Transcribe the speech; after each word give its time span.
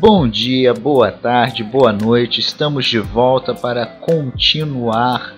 Bom 0.00 0.28
dia, 0.28 0.72
boa 0.72 1.10
tarde, 1.10 1.64
boa 1.64 1.92
noite. 1.92 2.38
Estamos 2.38 2.86
de 2.86 3.00
volta 3.00 3.52
para 3.52 3.84
continuar 3.84 5.34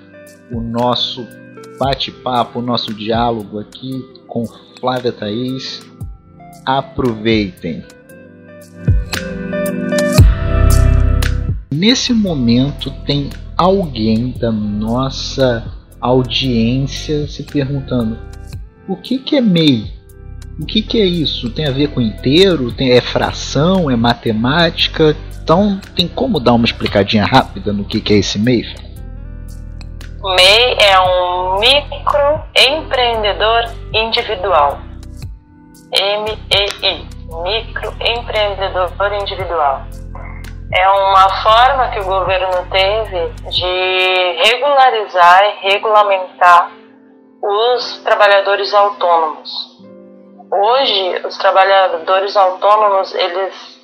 o 0.53 0.61
nosso 0.61 1.27
bate-papo, 1.79 2.59
o 2.59 2.63
nosso 2.63 2.93
diálogo 2.93 3.59
aqui 3.59 4.05
com 4.29 4.45
Flávia 4.79 5.13
Thaís. 5.13 5.81
Aproveitem. 6.67 7.83
Nesse 11.73 12.13
momento 12.13 12.91
tem 13.07 13.31
alguém 13.57 14.33
da 14.33 14.53
nossa 14.53 15.73
audiência 15.99 17.27
se 17.27 17.45
perguntando: 17.45 18.19
o 18.87 18.95
que, 18.95 19.21
que 19.21 19.37
é 19.37 19.41
MEI? 19.41 20.00
O 20.61 20.67
que, 20.67 20.83
que 20.83 21.01
é 21.01 21.07
isso? 21.07 21.51
Tem 21.51 21.67
a 21.67 21.71
ver 21.71 21.89
com 21.89 22.03
inteiro? 22.03 22.71
Tem, 22.71 22.93
é 22.93 23.01
fração? 23.01 23.91
É 23.91 23.97
matemática? 23.97 25.17
Então, 25.43 25.81
tem 25.97 26.07
como 26.07 26.39
dar 26.39 26.53
uma 26.53 26.67
explicadinha 26.67 27.25
rápida 27.25 27.73
no 27.73 27.83
que, 27.83 27.99
que 27.99 28.13
é 28.13 28.19
esse 28.19 28.39
MEI? 28.39 28.67
MEI 30.23 30.77
é 30.79 31.01
um 31.01 31.59
microempreendedor 31.59 33.71
individual. 33.95 34.81
M-E-I, 35.93 37.07
microempreendedor 37.43 38.93
individual. 39.23 39.87
É 40.75 40.91
uma 40.91 41.43
forma 41.43 41.89
que 41.89 42.01
o 42.01 42.05
governo 42.05 42.67
teve 42.71 43.31
de 43.51 44.43
regularizar 44.45 45.41
e 45.43 45.55
regulamentar 45.73 46.71
os 47.43 48.03
trabalhadores 48.05 48.75
autônomos 48.75 49.81
hoje 50.53 51.27
os 51.27 51.37
trabalhadores 51.39 52.37
autônomos 52.37 53.15
eles 53.15 53.81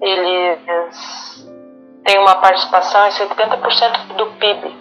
eles 0.00 1.46
têm 2.04 2.18
uma 2.18 2.36
participação 2.36 3.06
em 3.06 3.10
70% 3.10 4.16
do 4.16 4.26
PIB. 4.38 4.74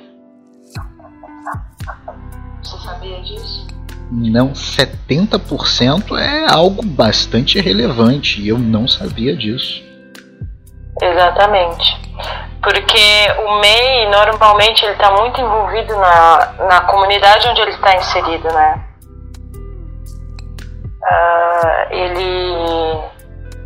Você 2.63 2.77
sabia 2.77 3.21
disso? 3.21 3.67
Não, 4.11 4.53
70% 4.53 6.17
é 6.17 6.51
algo 6.51 6.83
bastante 6.83 7.59
relevante 7.59 8.41
e 8.41 8.47
eu 8.47 8.57
não 8.57 8.87
sabia 8.87 9.35
disso. 9.35 9.83
Exatamente. 11.01 11.99
Porque 12.61 13.31
o 13.45 13.59
MEI 13.59 14.09
normalmente 14.09 14.83
ele 14.83 14.93
está 14.93 15.11
muito 15.11 15.39
envolvido 15.39 15.95
na, 15.95 16.53
na 16.67 16.81
comunidade 16.81 17.47
onde 17.47 17.61
ele 17.61 17.71
está 17.71 17.95
inserido, 17.95 18.47
né? 18.51 18.88
Uh, 21.09 21.93
ele. 21.93 23.09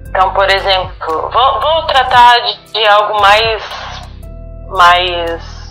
Então, 0.07 0.31
por 0.33 0.49
exemplo, 0.49 1.29
vou, 1.29 1.61
vou 1.61 1.83
tratar 1.87 2.39
de, 2.39 2.73
de, 2.73 2.87
algo 2.87 3.19
mais. 3.21 3.63
mais 4.69 5.63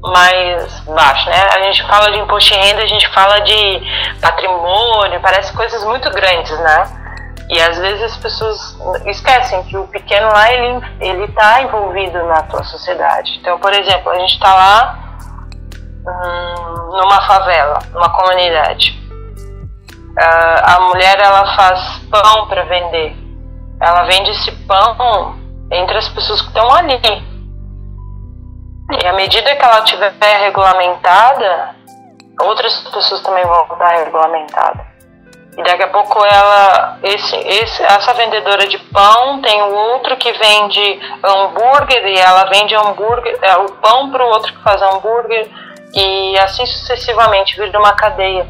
mais 0.00 0.80
baixo, 0.82 1.28
né? 1.28 1.42
A 1.56 1.60
gente 1.62 1.82
fala 1.88 2.12
de 2.12 2.18
imposto 2.18 2.54
de 2.54 2.60
renda, 2.60 2.82
a 2.82 2.86
gente 2.86 3.08
fala 3.08 3.40
de 3.40 3.82
patrimônio, 4.22 5.20
parece 5.20 5.52
coisas 5.52 5.82
muito 5.82 6.08
grandes, 6.12 6.56
né? 6.60 6.84
E 7.50 7.60
às 7.60 7.76
vezes 7.78 8.04
as 8.04 8.16
pessoas 8.18 8.78
esquecem 9.06 9.60
que 9.64 9.76
o 9.76 9.88
pequeno 9.88 10.28
lá 10.28 10.52
ele 10.52 10.86
ele 11.00 11.24
está 11.24 11.62
envolvido 11.62 12.22
na 12.26 12.42
tua 12.44 12.62
sociedade. 12.62 13.38
Então, 13.40 13.58
por 13.58 13.72
exemplo, 13.72 14.10
a 14.12 14.18
gente 14.20 14.34
está 14.34 14.54
lá 14.54 14.98
hum, 16.06 16.90
numa 16.92 17.20
favela, 17.22 17.80
numa 17.92 18.10
comunidade 18.10 18.97
a 20.20 20.80
mulher 20.80 21.18
ela 21.20 21.54
faz 21.54 21.98
pão 22.10 22.46
para 22.48 22.64
vender. 22.64 23.16
Ela 23.80 24.04
vende 24.04 24.30
esse 24.30 24.50
pão 24.66 25.38
entre 25.70 25.98
as 25.98 26.08
pessoas 26.08 26.40
que 26.40 26.48
estão 26.48 26.70
ali. 26.72 27.00
E 28.90 29.06
à 29.06 29.12
medida 29.12 29.54
que 29.54 29.64
ela 29.64 29.80
estiver 29.80 30.12
regulamentada, 30.40 31.76
outras 32.40 32.78
pessoas 32.90 33.22
também 33.22 33.44
vão 33.44 33.62
estar 33.62 33.88
regulamentadas. 33.96 34.86
E 35.56 35.62
daqui 35.62 35.82
a 35.82 35.88
pouco 35.88 36.24
ela, 36.24 36.98
esse, 37.02 37.36
esse, 37.36 37.82
essa 37.82 38.14
vendedora 38.14 38.66
de 38.68 38.78
pão 38.78 39.40
tem 39.42 39.60
o 39.62 39.74
outro 39.74 40.16
que 40.16 40.32
vende 40.32 41.00
hambúrguer 41.22 42.06
e 42.06 42.16
ela 42.16 42.44
vende 42.44 42.76
hambúrguer, 42.76 43.36
é, 43.42 43.56
o 43.56 43.72
pão 43.72 44.08
para 44.10 44.24
o 44.24 44.28
outro 44.28 44.52
que 44.52 44.62
faz 44.62 44.80
hambúrguer 44.80 45.50
e 45.94 46.38
assim 46.38 46.64
sucessivamente, 46.64 47.56
vira 47.56 47.78
uma 47.78 47.92
cadeia. 47.92 48.46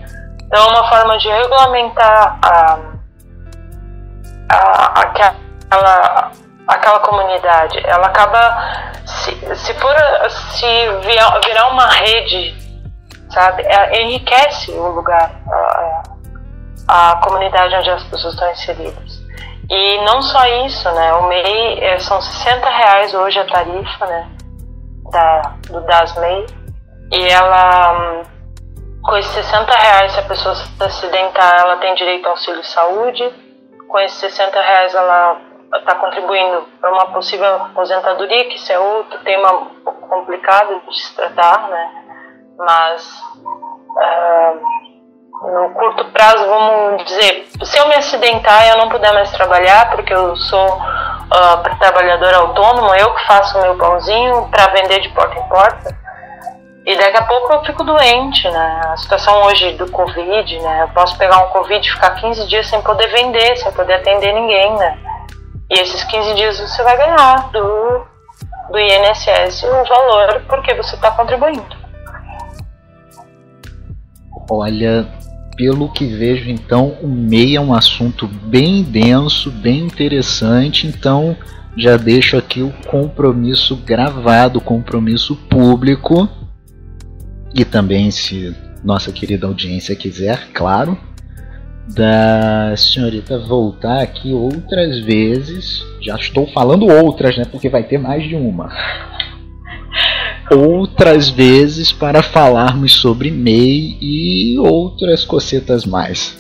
Então, 0.48 0.64
é 0.64 0.69
uma 0.70 0.88
forma 0.88 1.19
de 1.19 1.28
regulamentar 1.28 2.38
a, 2.42 2.78
a, 4.50 5.00
aquela, 5.03 6.32
aquela 6.66 7.00
comunidade. 7.00 7.78
Ela 7.84 8.06
acaba, 8.06 8.56
se, 9.04 9.56
se 9.56 9.75
for 9.75 9.94
se 10.31 10.66
virar, 11.03 11.69
uma 11.69 11.86
rede, 11.88 12.56
sabe, 13.31 13.62
é, 13.62 14.03
enriquece 14.03 14.72
o 14.72 14.88
lugar, 14.88 15.31
a, 15.53 16.03
a 16.88 17.16
comunidade 17.16 17.75
onde 17.75 17.91
as 17.91 18.04
pessoas 18.04 18.32
estão 18.32 18.50
inseridas. 18.50 19.20
E 19.69 20.00
não 20.06 20.22
só 20.22 20.47
isso, 20.65 20.91
né? 20.92 21.12
O 21.12 21.28
MEI 21.28 21.84
é, 21.84 21.98
são 21.98 22.22
60 22.22 22.70
reais 22.70 23.12
hoje 23.12 23.38
a 23.38 23.44
tarifa, 23.44 24.06
né? 24.06 24.30
Da, 25.12 25.42
do 25.69 25.82
DAS-MEI. 25.82 26.47
E 27.12 27.28
ela 27.28 28.22
com 29.08 29.16
esses 29.16 29.32
60 29.32 29.72
reais, 29.72 30.12
se 30.12 30.20
a 30.20 30.22
pessoa 30.24 30.54
se 30.54 30.84
acidentar, 30.84 31.60
ela 31.60 31.78
tem 31.78 31.94
direito 31.94 32.26
ao 32.26 32.32
auxílio 32.32 32.62
saúde. 32.62 33.24
Com 33.88 33.98
esses 34.00 34.19
60 34.19 34.60
reais, 34.60 34.94
ela 34.94 35.41
está 35.74 35.94
contribuindo 35.94 36.69
para 36.78 36.92
uma 36.92 37.06
possível 37.06 37.54
aposentadoria, 37.54 38.48
que 38.48 38.56
isso 38.56 38.70
é 38.70 38.78
outro 38.78 39.18
tema 39.20 39.66
complicado 39.82 40.82
de 40.86 40.94
se 40.94 41.16
tratar, 41.16 41.68
né? 41.68 41.91
Mas 42.58 43.22
uh, 43.97 44.60
no 45.52 45.70
curto 45.70 46.04
prazo, 46.12 46.47
vamos 46.47 47.04
dizer, 47.04 47.47
se 47.62 47.78
eu 47.78 47.88
me 47.88 47.94
acidentar 47.94 48.66
e 48.66 48.70
eu 48.70 48.76
não 48.76 48.91
puder 48.91 49.12
mais 49.14 49.30
trabalhar, 49.32 49.91
porque 49.91 50.12
eu 50.12 50.36
sou 50.36 50.66
uh, 50.68 51.78
trabalhador 51.78 52.34
autônomo, 52.34 52.94
eu 52.94 53.14
que 53.14 53.26
faço 53.26 53.58
meu 53.58 53.74
pãozinho 53.78 54.48
para 54.50 54.66
vender 54.66 55.00
de 55.00 55.08
porta 55.10 55.38
em 55.38 55.48
porta, 55.48 56.07
e 56.88 56.97
daqui 56.97 57.19
a 57.19 57.22
pouco 57.22 57.53
eu 57.53 57.62
fico 57.65 57.84
doente, 57.84 58.49
né? 58.49 58.81
A 58.84 58.97
situação 58.97 59.43
hoje 59.43 59.72
do 59.72 59.91
Covid, 59.91 60.59
né? 60.59 60.84
Eu 60.84 60.88
posso 60.88 61.19
pegar 61.19 61.44
um 61.44 61.50
Covid 61.50 61.87
e 61.87 61.93
ficar 61.93 62.12
15 62.12 62.49
dias 62.49 62.66
sem 62.66 62.81
poder 62.81 63.09
vender, 63.09 63.59
sem 63.59 63.71
poder 63.72 63.93
atender 63.93 64.32
ninguém, 64.32 64.75
né? 64.78 64.98
E 65.71 65.81
esses 65.81 66.03
15 66.03 66.34
dias 66.34 66.59
você 66.59 66.82
vai 66.82 66.97
ganhar 66.97 67.50
do, 67.53 68.06
do 68.71 68.78
INSS 68.78 69.65
o 69.65 69.84
valor 69.87 70.43
porque 70.48 70.72
você 70.77 70.94
está 70.94 71.10
contribuindo. 71.10 71.77
Olha, 74.50 75.06
pelo 75.59 75.93
que 75.93 76.06
vejo, 76.06 76.48
então, 76.48 76.97
o 77.03 77.06
MEI 77.06 77.56
é 77.56 77.60
um 77.60 77.75
assunto 77.75 78.27
bem 78.27 78.82
denso, 78.82 79.50
bem 79.50 79.81
interessante, 79.81 80.87
então 80.87 81.37
já 81.77 81.98
deixo 81.98 82.38
aqui 82.38 82.62
o 82.62 82.72
compromisso 82.87 83.77
gravado, 83.77 84.59
compromisso 84.59 85.37
público 85.37 86.27
e 87.54 87.64
também, 87.64 88.10
se 88.10 88.54
nossa 88.84 89.12
querida 89.12 89.47
audiência 89.47 89.97
quiser, 89.97 90.48
claro, 90.53 90.98
da 91.94 92.75
senhorita 92.76 93.38
voltar 93.38 94.03
aqui 94.03 94.32
outras 94.32 95.00
vezes. 95.00 95.84
Já 96.00 96.16
estou 96.16 96.47
falando 96.53 96.86
outras, 96.86 97.36
né? 97.36 97.44
Porque 97.50 97.69
vai 97.69 97.82
ter 97.82 97.98
mais 97.98 98.25
de 98.28 98.34
uma. 98.34 98.70
Outras 100.50 101.28
vezes 101.28 101.92
para 101.92 102.22
falarmos 102.22 102.94
sobre 102.94 103.31
MEI 103.31 103.98
e 104.00 104.59
outras 104.59 105.25
cocetas 105.25 105.84
mais. 105.84 106.36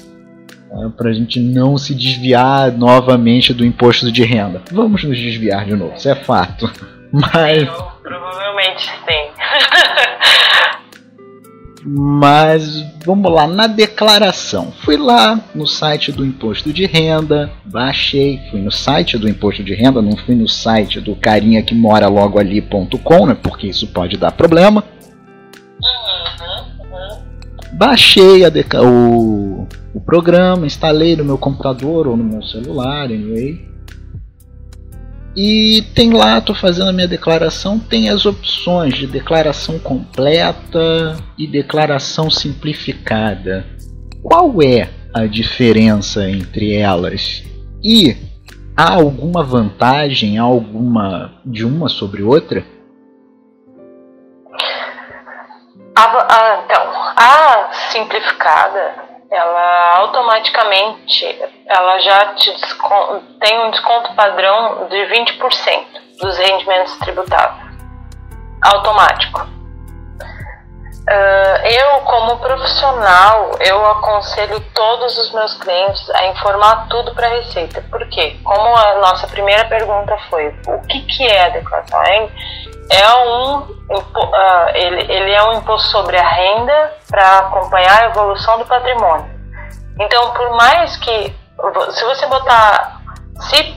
Tá? 0.68 0.90
Para 0.96 1.10
a 1.10 1.12
gente 1.12 1.40
não 1.40 1.76
se 1.76 1.94
desviar 1.94 2.72
novamente 2.72 3.52
do 3.52 3.64
imposto 3.64 4.10
de 4.10 4.24
renda. 4.24 4.62
Vamos 4.70 5.04
nos 5.04 5.18
desviar 5.18 5.64
de 5.64 5.74
novo, 5.74 5.94
isso 5.96 6.08
é 6.08 6.14
fato. 6.14 6.70
Mas. 7.12 7.68
Provavelmente 8.02 8.90
sim. 9.06 9.28
Mas 11.90 12.84
vamos 13.04 13.32
lá, 13.32 13.46
na 13.46 13.66
declaração. 13.66 14.70
Fui 14.84 14.98
lá 14.98 15.40
no 15.54 15.66
site 15.66 16.12
do 16.12 16.24
imposto 16.24 16.70
de 16.70 16.84
renda, 16.84 17.50
baixei, 17.64 18.38
fui 18.50 18.60
no 18.60 18.70
site 18.70 19.16
do 19.16 19.26
imposto 19.26 19.64
de 19.64 19.74
renda, 19.74 20.02
não 20.02 20.14
fui 20.14 20.34
no 20.34 20.46
site 20.46 21.00
do 21.00 21.16
carinha 21.16 21.62
que 21.62 21.74
mora 21.74 22.06
logo 22.06 22.38
ali.com, 22.38 23.26
né? 23.26 23.34
Porque 23.42 23.68
isso 23.68 23.86
pode 23.86 24.18
dar 24.18 24.32
problema. 24.32 24.84
Baixei 27.72 28.44
a 28.44 28.50
o, 28.82 29.66
o 29.94 30.00
programa, 30.00 30.66
instalei 30.66 31.16
no 31.16 31.24
meu 31.24 31.38
computador 31.38 32.06
ou 32.06 32.16
no 32.18 32.24
meu 32.24 32.42
celular, 32.42 33.04
anyway. 33.04 33.66
E 35.36 35.82
tem 35.94 36.12
lá, 36.12 36.38
estou 36.38 36.54
fazendo 36.54 36.88
a 36.90 36.92
minha 36.92 37.06
declaração, 37.06 37.78
tem 37.78 38.08
as 38.08 38.26
opções 38.26 38.94
de 38.94 39.06
declaração 39.06 39.78
completa 39.78 41.16
e 41.36 41.46
declaração 41.46 42.30
simplificada. 42.30 43.64
Qual 44.22 44.62
é 44.62 44.88
a 45.14 45.26
diferença 45.26 46.28
entre 46.28 46.74
elas? 46.74 47.44
E 47.82 48.16
há 48.76 48.94
alguma 48.94 49.44
vantagem, 49.44 50.38
alguma 50.38 51.40
de 51.44 51.64
uma 51.64 51.88
sobre 51.88 52.22
outra? 52.22 52.64
A, 55.96 56.02
a, 56.02 56.64
então, 56.64 56.82
a 57.16 57.70
simplificada, 57.90 59.17
ela 59.30 59.96
automaticamente, 59.96 61.24
ela 61.66 61.98
já 62.00 62.34
te 62.34 62.50
tem 63.40 63.58
um 63.60 63.70
desconto 63.70 64.14
padrão 64.14 64.88
de 64.88 64.96
20% 64.96 65.86
dos 66.20 66.38
rendimentos 66.38 66.96
tributáveis. 66.98 67.68
Automático. 68.62 69.58
Uh, 71.10 71.66
eu, 71.66 72.00
como 72.00 72.38
profissional, 72.38 73.52
eu 73.60 73.86
aconselho 73.92 74.60
todos 74.74 75.16
os 75.16 75.32
meus 75.32 75.54
clientes 75.54 76.10
a 76.10 76.26
informar 76.26 76.86
tudo 76.88 77.14
para 77.14 77.28
a 77.28 77.30
Receita. 77.30 77.82
Por 77.90 78.06
quê? 78.08 78.36
Como 78.44 78.76
a 78.76 78.96
nossa 78.96 79.26
primeira 79.26 79.64
pergunta 79.66 80.18
foi, 80.28 80.48
o 80.66 80.80
que, 80.86 81.00
que 81.06 81.26
é 81.26 81.46
a 81.46 81.48
declaração? 81.48 82.30
É 82.90 83.14
um, 83.14 83.58
uh, 83.58 84.68
ele, 84.74 85.12
ele 85.12 85.32
é 85.32 85.42
um 85.44 85.58
imposto 85.58 85.88
sobre 85.88 86.16
a 86.16 86.26
renda 86.26 86.92
para 87.08 87.38
acompanhar 87.40 88.02
a 88.02 88.06
evolução 88.06 88.58
do 88.58 88.64
patrimônio. 88.64 89.30
Então, 90.00 90.30
por 90.32 90.50
mais 90.56 90.96
que, 90.96 91.34
se 91.90 92.04
você 92.04 92.26
botar, 92.26 93.00
se 93.40 93.76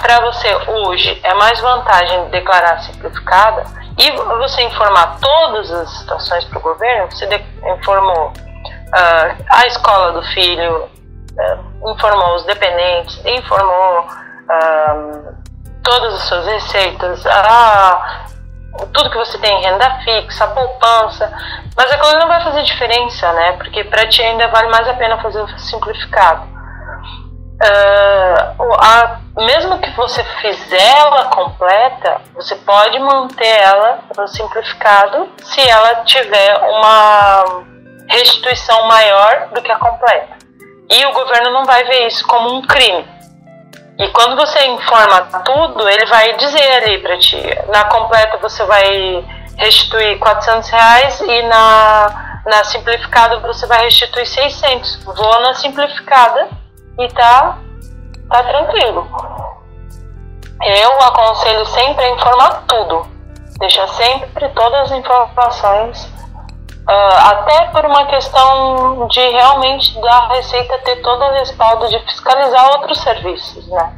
para 0.00 0.20
você 0.20 0.54
hoje 0.70 1.20
é 1.22 1.34
mais 1.34 1.60
vantagem 1.60 2.28
declarar 2.30 2.78
simplificada, 2.82 3.64
e 3.98 4.10
você 4.12 4.62
informar 4.62 5.18
todas 5.20 5.70
as 5.72 5.90
situações 5.98 6.44
para 6.44 6.58
o 6.58 6.62
governo, 6.62 7.10
você 7.10 7.26
informou 7.74 8.28
uh, 8.28 9.44
a 9.50 9.66
escola 9.66 10.12
do 10.12 10.22
filho, 10.28 10.84
uh, 10.84 11.90
informou 11.90 12.36
os 12.36 12.44
dependentes, 12.44 13.20
informou 13.26 14.06
todas 15.82 16.14
as 16.14 16.20
suas 16.22 16.46
receitas, 16.46 17.26
a, 17.26 18.24
tudo 18.92 19.10
que 19.10 19.16
você 19.16 19.38
tem 19.38 19.58
em 19.58 19.62
renda 19.62 19.98
fixa, 20.04 20.46
poupança, 20.48 21.32
mas 21.76 21.90
a 21.90 21.98
coisa 21.98 22.18
não 22.18 22.28
vai 22.28 22.42
fazer 22.42 22.62
diferença, 22.62 23.32
né? 23.32 23.52
Porque 23.52 23.84
para 23.84 24.08
ti 24.08 24.22
ainda 24.22 24.48
vale 24.48 24.68
mais 24.68 24.88
a 24.88 24.94
pena 24.94 25.20
fazer 25.20 25.40
o 25.40 25.58
simplificado. 25.58 26.46
Uh, 27.60 28.74
a, 28.78 29.18
mesmo 29.36 29.80
que 29.80 29.90
você 29.90 30.22
fizer 30.40 30.96
ela 30.96 31.24
completa, 31.24 32.20
você 32.34 32.54
pode 32.56 32.98
manter 33.00 33.60
ela 33.60 33.98
no 34.16 34.28
simplificado 34.28 35.28
se 35.42 35.60
ela 35.68 36.04
tiver 36.04 36.56
uma 36.56 37.64
restituição 38.08 38.86
maior 38.86 39.48
do 39.52 39.60
que 39.60 39.72
a 39.72 39.76
completa. 39.76 40.38
E 40.88 41.04
o 41.06 41.12
governo 41.12 41.50
não 41.52 41.64
vai 41.64 41.84
ver 41.84 42.06
isso 42.06 42.26
como 42.26 42.54
um 42.54 42.62
crime. 42.62 43.04
E 43.98 44.08
quando 44.10 44.36
você 44.36 44.64
informa 44.66 45.22
tudo, 45.44 45.88
ele 45.88 46.06
vai 46.06 46.36
dizer 46.36 46.72
ali 46.82 46.98
para 46.98 47.18
ti: 47.18 47.42
na 47.68 47.84
completa 47.84 48.38
você 48.38 48.64
vai 48.64 49.24
restituir 49.56 50.18
400 50.20 50.70
reais 50.70 51.20
e 51.20 51.42
na, 51.42 52.40
na 52.46 52.64
simplificada 52.64 53.40
você 53.40 53.66
vai 53.66 53.82
restituir 53.82 54.26
600. 54.26 55.04
Vou 55.04 55.40
na 55.40 55.54
simplificada 55.54 56.48
e 56.96 57.08
tá, 57.08 57.58
tá 58.30 58.42
tranquilo. 58.44 59.06
Eu 60.62 61.00
aconselho 61.02 61.66
sempre 61.66 62.04
a 62.04 62.10
informar 62.10 62.64
tudo, 62.68 63.06
deixa 63.58 63.86
sempre 63.88 64.48
todas 64.50 64.90
as 64.90 64.98
informações, 64.98 66.08
uh, 66.88 67.30
até 67.30 67.66
por 67.66 67.84
uma 67.84 68.06
questão 68.06 69.06
de 69.08 69.20
realmente 69.20 70.00
da 70.00 70.28
Receita 70.28 70.78
ter 70.78 71.02
todo 71.02 71.22
o 71.24 71.32
respaldo 71.32 71.88
de 71.88 71.98
fiscalizar 72.00 72.70
outros 72.72 73.00
serviços, 73.00 73.68
né? 73.68 73.96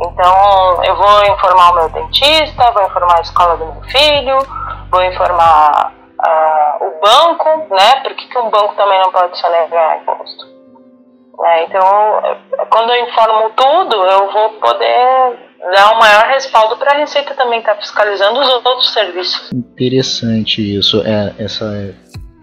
Então, 0.00 0.84
eu 0.84 0.96
vou 0.96 1.24
informar 1.24 1.72
o 1.72 1.74
meu 1.74 1.88
dentista, 1.90 2.70
vou 2.70 2.84
informar 2.84 3.18
a 3.18 3.20
escola 3.20 3.56
do 3.56 3.66
meu 3.66 3.82
filho, 3.82 4.38
vou 4.90 5.02
informar 5.02 5.92
uh, 5.92 6.84
o 6.84 7.00
banco, 7.00 7.74
né? 7.74 8.00
Por 8.02 8.14
que, 8.14 8.28
que 8.28 8.38
um 8.38 8.48
banco 8.48 8.74
também 8.76 9.00
não 9.00 9.10
pode 9.10 9.36
sonegar 9.38 9.98
imposto? 9.98 10.46
Né? 11.38 11.64
Então, 11.64 11.82
quando 12.70 12.92
eu 12.92 13.08
informo 13.08 13.50
tudo, 13.50 13.96
eu 13.96 14.32
vou 14.32 14.50
poder 14.60 15.47
dar 15.58 15.94
um 15.94 15.98
maior 15.98 16.26
respaldo 16.26 16.76
para 16.76 16.94
a 16.94 16.98
Receita 16.98 17.34
também 17.34 17.60
estar 17.60 17.74
tá 17.74 17.80
fiscalizando 17.80 18.40
os 18.40 18.48
outros 18.48 18.92
serviços. 18.92 19.50
Interessante 19.52 20.76
isso, 20.76 21.02
é, 21.02 21.34
essa, 21.38 21.94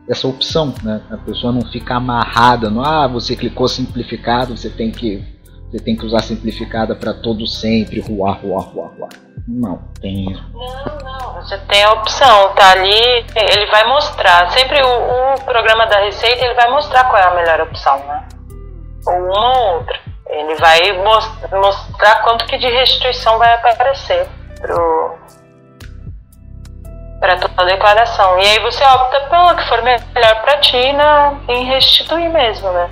essa 0.10 0.28
opção, 0.28 0.74
né? 0.84 1.02
A 1.10 1.18
pessoa 1.18 1.52
não 1.52 1.62
fica 1.72 1.96
amarrada 1.96 2.70
no 2.70 2.84
ah, 2.84 3.08
você 3.08 3.36
clicou 3.36 3.68
simplificado, 3.68 4.56
você 4.56 4.70
tem 4.70 4.92
que 4.92 5.24
você 5.72 5.80
tem 5.80 5.96
que 5.96 6.06
usar 6.06 6.20
simplificada 6.20 6.96
para 6.96 7.14
todo 7.14 7.46
sempre, 7.48 8.00
ruar, 8.00 8.40
ruar, 8.40 8.66
ruar, 8.66 8.92
ruar. 8.98 9.10
Não, 9.48 9.82
tem. 10.00 10.26
Não, 10.54 10.98
não, 11.04 11.34
você 11.34 11.58
tem 11.68 11.84
a 11.84 11.92
opção, 11.92 12.54
tá 12.54 12.72
ali, 12.72 13.26
ele 13.36 13.66
vai 13.68 13.84
mostrar. 13.88 14.50
Sempre 14.52 14.82
o, 14.82 15.34
o 15.34 15.42
programa 15.44 15.86
da 15.88 16.00
Receita 16.00 16.46
ele 16.46 16.54
vai 16.54 16.70
mostrar 16.70 17.04
qual 17.06 17.18
é 17.18 17.26
a 17.26 17.36
melhor 17.36 17.62
opção, 17.62 17.98
né? 18.06 18.28
ou 19.08 19.14
uma 19.14 19.58
ou 19.58 19.78
outra. 19.78 20.00
Ele 20.36 20.56
vai 20.56 20.92
mostrar 21.50 22.24
quanto 22.24 22.46
que 22.46 22.58
de 22.58 22.68
restituição 22.68 23.38
vai 23.40 23.54
aparecer 23.54 24.28
para 27.20 27.38
toda 27.38 27.54
a 27.62 27.66
declaração. 27.66 28.38
E 28.40 28.46
aí 28.46 28.60
você 28.60 28.84
opta 28.84 29.22
pela 29.30 29.56
que 29.56 29.70
for 29.70 29.82
melhor 29.82 30.42
para 30.42 30.58
ti 30.60 30.92
na, 30.92 31.40
em 31.48 31.64
restituir 31.66 32.30
mesmo, 32.30 32.70
né? 32.72 32.90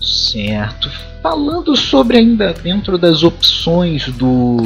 Certo. 0.00 0.90
Falando 1.22 1.76
sobre 1.76 2.18
ainda 2.18 2.52
dentro 2.52 2.98
das 2.98 3.22
opções 3.22 4.08
do, 4.08 4.56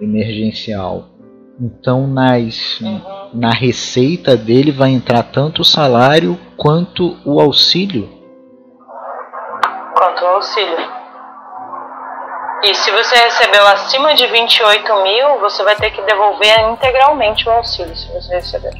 emergencial. 0.00 1.08
Então 1.60 2.06
nas, 2.06 2.80
uhum. 2.80 3.00
na 3.34 3.52
receita 3.52 4.36
dele 4.36 4.72
vai 4.72 4.90
entrar 4.90 5.22
tanto 5.22 5.62
o 5.62 5.64
salário 5.64 6.38
quanto 6.56 7.16
o 7.24 7.40
auxílio. 7.40 8.08
Quanto 9.96 10.24
o 10.24 10.26
auxílio. 10.26 10.94
E 12.64 12.74
se 12.74 12.90
você 12.90 13.14
recebeu 13.16 13.66
acima 13.68 14.14
de 14.14 14.26
28 14.26 15.02
mil, 15.02 15.38
você 15.40 15.62
vai 15.62 15.76
ter 15.76 15.90
que 15.90 16.00
devolver 16.02 16.72
integralmente 16.72 17.46
o 17.46 17.52
auxílio 17.52 17.94
se 17.94 18.10
você 18.12 18.36
receber. 18.36 18.72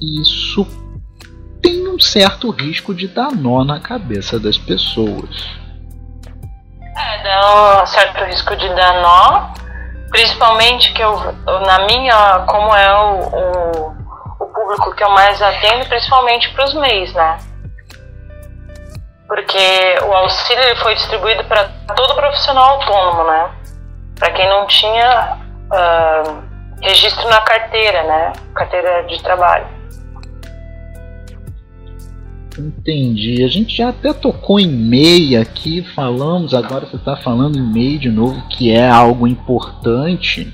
Isso 0.00 0.66
tem 1.62 1.88
um 1.88 1.98
certo 1.98 2.50
risco 2.50 2.94
de 2.94 3.08
dar 3.08 3.32
nó 3.32 3.64
na 3.64 3.80
cabeça 3.80 4.38
das 4.38 4.58
pessoas. 4.58 5.55
Um 7.26 7.86
certo 7.86 8.24
risco 8.24 8.56
de 8.56 8.68
dar 8.74 8.94
nó, 9.00 9.48
principalmente 10.10 10.92
que 10.92 11.02
eu, 11.02 11.16
na 11.66 11.80
minha, 11.86 12.44
como 12.46 12.74
é 12.74 12.92
o, 12.92 13.20
o, 13.20 13.96
o 14.40 14.46
público 14.46 14.94
que 14.94 15.04
eu 15.04 15.10
mais 15.10 15.40
atendo, 15.42 15.86
principalmente 15.86 16.52
para 16.52 16.64
os 16.64 16.74
MEIs, 16.74 17.12
né? 17.14 17.38
Porque 19.26 19.98
o 20.06 20.12
auxílio 20.12 20.76
foi 20.76 20.94
distribuído 20.94 21.44
para 21.44 21.64
todo 21.96 22.14
profissional 22.14 22.74
autônomo, 22.74 23.24
né? 23.24 23.50
Para 24.18 24.30
quem 24.30 24.48
não 24.48 24.66
tinha 24.66 25.38
uh, 25.72 26.42
registro 26.80 27.28
na 27.28 27.40
carteira, 27.40 28.02
né? 28.04 28.32
Carteira 28.54 29.02
de 29.04 29.22
trabalho. 29.22 29.75
Entendi. 32.58 33.44
A 33.44 33.48
gente 33.48 33.76
já 33.76 33.90
até 33.90 34.12
tocou 34.12 34.58
em 34.58 34.66
MEI 34.66 35.36
aqui, 35.36 35.82
falamos, 35.94 36.54
agora 36.54 36.86
você 36.86 36.96
está 36.96 37.16
falando 37.16 37.58
em 37.58 37.72
MEI 37.72 37.98
de 37.98 38.10
novo, 38.10 38.42
que 38.48 38.70
é 38.70 38.88
algo 38.88 39.26
importante. 39.26 40.52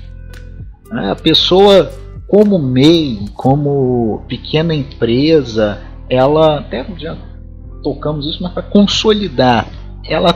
Né? 0.91 1.11
A 1.11 1.15
pessoa, 1.15 1.91
como 2.27 2.59
MEI, 2.59 3.19
como 3.33 4.23
pequena 4.27 4.73
empresa, 4.73 5.81
ela, 6.09 6.59
até 6.59 6.85
já 6.97 7.17
tocamos 7.81 8.25
isso, 8.25 8.41
mas 8.41 8.53
para 8.53 8.63
consolidar, 8.63 9.67
ela, 10.05 10.35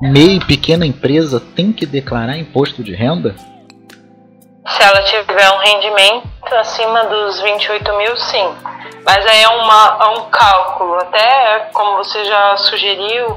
MEI, 0.00 0.40
pequena 0.40 0.86
empresa, 0.86 1.40
tem 1.40 1.72
que 1.72 1.86
declarar 1.86 2.38
imposto 2.38 2.82
de 2.82 2.94
renda? 2.94 3.34
Se 4.66 4.82
ela 4.82 5.02
tiver 5.02 5.50
um 5.50 5.58
rendimento 5.58 6.54
acima 6.54 7.04
dos 7.04 7.40
28 7.40 7.92
mil, 7.94 8.16
sim. 8.16 8.54
Mas 9.04 9.26
aí 9.26 9.42
é, 9.42 9.48
uma, 9.48 9.98
é 10.00 10.06
um 10.18 10.30
cálculo, 10.30 10.94
até 10.98 11.70
como 11.72 11.96
você 11.96 12.24
já 12.24 12.56
sugeriu, 12.56 13.36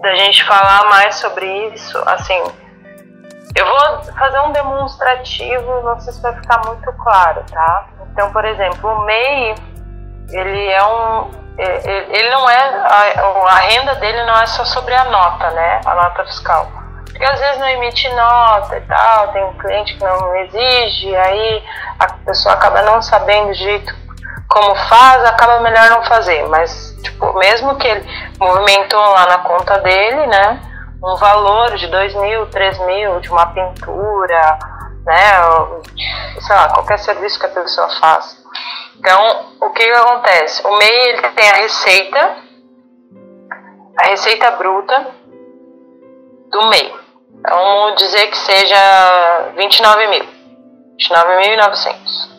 da 0.00 0.14
gente 0.16 0.44
falar 0.44 0.88
mais 0.90 1.14
sobre 1.16 1.46
isso, 1.68 1.96
assim, 2.06 2.42
eu 3.54 3.64
vou 3.64 4.04
fazer 4.14 4.40
um 4.40 4.52
demonstrativo, 4.52 5.82
não 5.82 6.00
sei 6.00 6.12
se 6.12 6.20
vai 6.20 6.34
ficar 6.34 6.60
muito 6.66 6.92
claro, 6.94 7.44
tá? 7.50 7.86
Então, 8.12 8.32
por 8.32 8.44
exemplo, 8.44 8.90
o 8.90 9.04
MEI, 9.04 9.54
ele 10.30 10.68
é 10.68 10.84
um, 10.84 11.30
ele 11.58 12.30
não 12.30 12.50
é, 12.50 12.58
a, 12.58 13.50
a 13.50 13.58
renda 13.60 13.94
dele 13.94 14.24
não 14.24 14.34
é 14.34 14.46
só 14.46 14.64
sobre 14.64 14.94
a 14.94 15.04
nota, 15.04 15.50
né? 15.52 15.80
A 15.86 15.94
nota 15.94 16.24
fiscal 16.24 16.85
porque 17.16 17.24
às 17.24 17.40
vezes 17.40 17.58
não 17.58 17.68
emite 17.68 18.08
nota 18.10 18.76
e 18.76 18.80
tal, 18.82 19.32
tem 19.32 19.42
um 19.42 19.54
cliente 19.54 19.96
que 19.96 20.04
não 20.04 20.36
exige, 20.36 21.16
aí 21.16 21.64
a 21.98 22.12
pessoa 22.26 22.54
acaba 22.54 22.82
não 22.82 23.00
sabendo 23.00 23.52
de 23.52 23.58
jeito 23.58 23.94
como 24.46 24.74
faz, 24.86 25.24
acaba 25.24 25.60
melhor 25.60 25.88
não 25.88 26.04
fazer. 26.04 26.46
Mas, 26.48 26.94
tipo, 27.02 27.32
mesmo 27.38 27.74
que 27.76 27.88
ele 27.88 28.06
movimentou 28.38 29.00
lá 29.00 29.26
na 29.26 29.38
conta 29.38 29.78
dele, 29.78 30.26
né, 30.26 30.60
um 31.02 31.16
valor 31.16 31.74
de 31.76 31.86
2 31.86 32.14
mil, 32.16 32.46
3 32.50 32.78
mil, 32.80 33.20
de 33.20 33.30
uma 33.30 33.46
pintura, 33.46 34.58
né, 35.06 35.32
sei 36.38 36.54
lá, 36.54 36.68
qualquer 36.68 36.98
serviço 36.98 37.40
que 37.40 37.46
a 37.46 37.50
pessoa 37.50 37.88
faz. 37.98 38.44
Então, 38.98 39.54
o 39.62 39.70
que, 39.70 39.84
que 39.84 39.90
acontece? 39.90 40.66
O 40.66 40.76
MEI 40.76 41.08
ele 41.08 41.22
tem 41.28 41.48
a 41.48 41.54
receita, 41.54 42.36
a 43.98 44.06
receita 44.06 44.50
bruta 44.50 45.06
do 46.50 46.68
MEI. 46.68 46.95
Vamos 47.48 47.96
dizer 47.96 48.26
que 48.26 48.38
seja 48.38 49.52
29 49.56 50.06
mil. 50.08 50.24
29.900. 50.98 52.36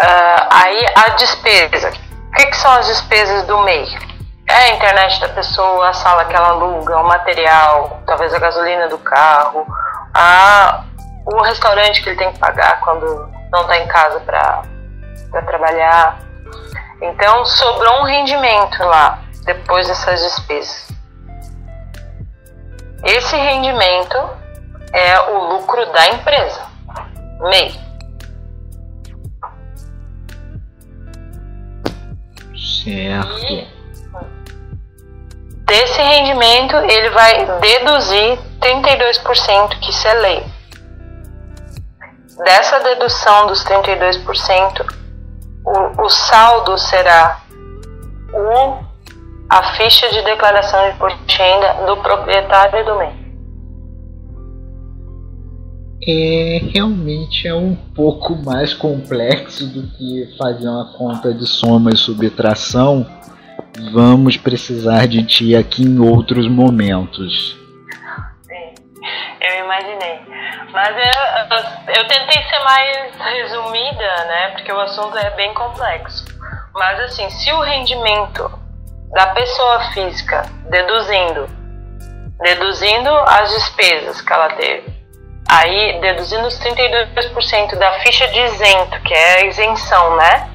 Uh, 0.00 0.46
aí 0.50 0.86
a 0.94 1.08
despesa. 1.10 1.90
O 2.28 2.32
que, 2.32 2.46
que, 2.46 2.56
são 2.56 2.70
as 2.72 2.86
despesas 2.86 3.46
do 3.46 3.58
MEI? 3.58 3.86
É 4.48 4.54
a 4.54 4.68
internet 4.70 5.20
da 5.20 5.28
pessoa, 5.30 5.88
a 5.88 5.92
sala 5.92 6.24
que 6.24 6.34
ela 6.34 6.50
aluga, 6.50 6.98
o 6.98 7.04
material, 7.04 8.00
talvez 8.06 8.32
a 8.32 8.38
gasolina 8.38 8.88
do 8.88 8.98
carro, 8.98 9.66
a, 10.14 10.84
o 11.26 11.42
restaurante 11.42 12.02
que 12.02 12.10
ele 12.10 12.18
tem 12.18 12.32
que 12.32 12.38
pagar 12.38 12.80
quando 12.80 13.28
não 13.52 13.62
está 13.62 13.78
em 13.78 13.86
casa 13.88 14.20
para 14.20 15.42
trabalhar. 15.46 16.18
Então 17.02 17.44
sobrou 17.44 18.00
um 18.00 18.04
rendimento 18.04 18.82
lá 18.84 19.18
depois 19.44 19.88
dessas 19.88 20.20
despesas. 20.20 20.99
Esse 23.02 23.36
rendimento 23.36 24.16
é 24.92 25.20
o 25.30 25.54
lucro 25.54 25.86
da 25.92 26.08
empresa, 26.08 26.66
MEI. 27.40 27.80
Certo. 32.84 33.38
E 33.46 33.68
desse 35.64 36.02
rendimento 36.02 36.76
ele 36.76 37.10
vai 37.10 37.46
deduzir 37.60 38.38
32%, 38.60 39.78
que 39.80 39.90
isso 39.90 40.08
é 40.08 40.14
lei. 40.14 40.46
Dessa 42.44 42.80
dedução 42.80 43.46
dos 43.46 43.64
32%, 43.64 44.86
o, 45.64 46.04
o 46.04 46.08
saldo 46.08 46.76
será 46.78 47.40
o 48.32 48.89
a 49.50 49.74
ficha 49.74 50.08
de 50.10 50.22
declaração 50.22 50.80
de 50.84 50.94
imposto 50.94 51.18
de 51.26 51.36
renda 51.36 51.74
do 51.84 51.96
proprietário 51.96 52.84
do 52.84 52.98
bem. 52.98 53.20
É, 56.06 56.60
realmente 56.72 57.46
é 57.46 57.54
um 57.54 57.74
pouco 57.74 58.34
mais 58.36 58.72
complexo 58.72 59.66
do 59.66 59.82
que 59.88 60.34
fazer 60.38 60.66
uma 60.68 60.92
conta 60.96 61.34
de 61.34 61.46
soma 61.46 61.90
e 61.90 61.96
subtração. 61.96 63.04
Vamos 63.92 64.36
precisar 64.36 65.06
de 65.06 65.22
ti 65.24 65.54
aqui 65.54 65.82
em 65.82 65.98
outros 65.98 66.48
momentos. 66.48 67.58
Sim, 68.42 68.74
eu 69.40 69.64
imaginei. 69.64 70.20
Mas 70.72 70.96
eu, 70.96 71.56
eu, 71.56 71.96
eu 71.96 72.08
tentei 72.08 72.42
ser 72.44 72.64
mais 72.64 73.16
resumida, 73.18 74.24
né? 74.24 74.48
Porque 74.52 74.72
o 74.72 74.80
assunto 74.80 75.18
é 75.18 75.30
bem 75.30 75.52
complexo. 75.52 76.24
Mas 76.72 77.00
assim, 77.00 77.28
se 77.28 77.52
o 77.52 77.60
rendimento 77.60 78.50
da 79.10 79.26
pessoa 79.28 79.92
física, 79.92 80.42
deduzindo, 80.68 81.46
deduzindo 82.40 83.08
as 83.26 83.48
despesas 83.50 84.20
que 84.20 84.32
ela 84.32 84.48
teve. 84.54 85.00
Aí, 85.50 86.00
deduzindo 86.00 86.46
os 86.46 86.56
32% 86.60 87.76
da 87.76 87.92
ficha 88.00 88.28
de 88.28 88.40
isento, 88.40 89.00
que 89.02 89.12
é 89.12 89.40
a 89.40 89.46
isenção, 89.46 90.16
né? 90.16 90.48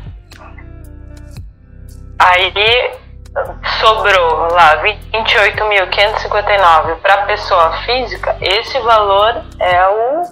Aí 2.17 2.95
sobrou 3.81 4.47
lá 4.53 4.81
28.559 4.81 6.95
para 7.01 7.25
pessoa 7.25 7.74
física, 7.83 8.38
esse 8.39 8.79
valor 8.79 9.43
é 9.59 9.85
o 9.88 10.24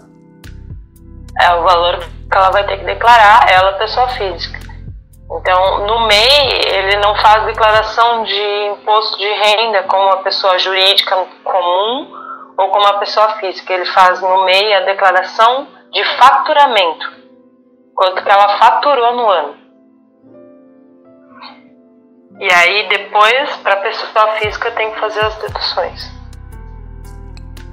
é 1.42 1.52
o 1.56 1.64
valor 1.64 1.98
que 2.00 2.38
ela 2.38 2.52
vai 2.52 2.64
ter 2.66 2.78
que 2.78 2.86
declarar, 2.86 3.52
ela 3.52 3.74
pessoa 3.74 4.08
física. 4.10 4.60
Então, 5.36 5.88
no 5.88 6.08
MEI, 6.08 6.62
ele 6.78 6.98
não 6.98 7.16
faz 7.16 7.46
declaração 7.46 8.24
de 8.24 8.68
imposto 8.72 9.18
de 9.18 9.28
renda 9.28 9.84
como 9.84 10.04
uma 10.04 10.18
pessoa 10.18 10.60
jurídica 10.60 11.16
comum 11.44 12.12
ou 12.56 12.70
como 12.70 12.86
uma 12.86 13.00
pessoa 13.00 13.30
física. 13.40 13.74
Ele 13.74 13.86
faz 13.86 14.22
no 14.22 14.46
MEI 14.46 14.74
a 14.74 14.86
declaração 14.86 15.68
de 15.92 16.04
faturamento, 16.18 17.12
quanto 17.96 18.24
que 18.24 18.30
ela 18.30 18.58
faturou 18.60 19.16
no 19.16 19.30
ano. 19.30 19.56
E 22.40 22.52
aí, 22.52 22.88
depois, 22.90 23.56
para 23.58 23.74
a 23.74 23.82
pessoa 23.82 24.28
física, 24.34 24.72
tem 24.72 24.92
que 24.92 25.00
fazer 25.00 25.26
as 25.26 25.36
deduções. 25.38 26.24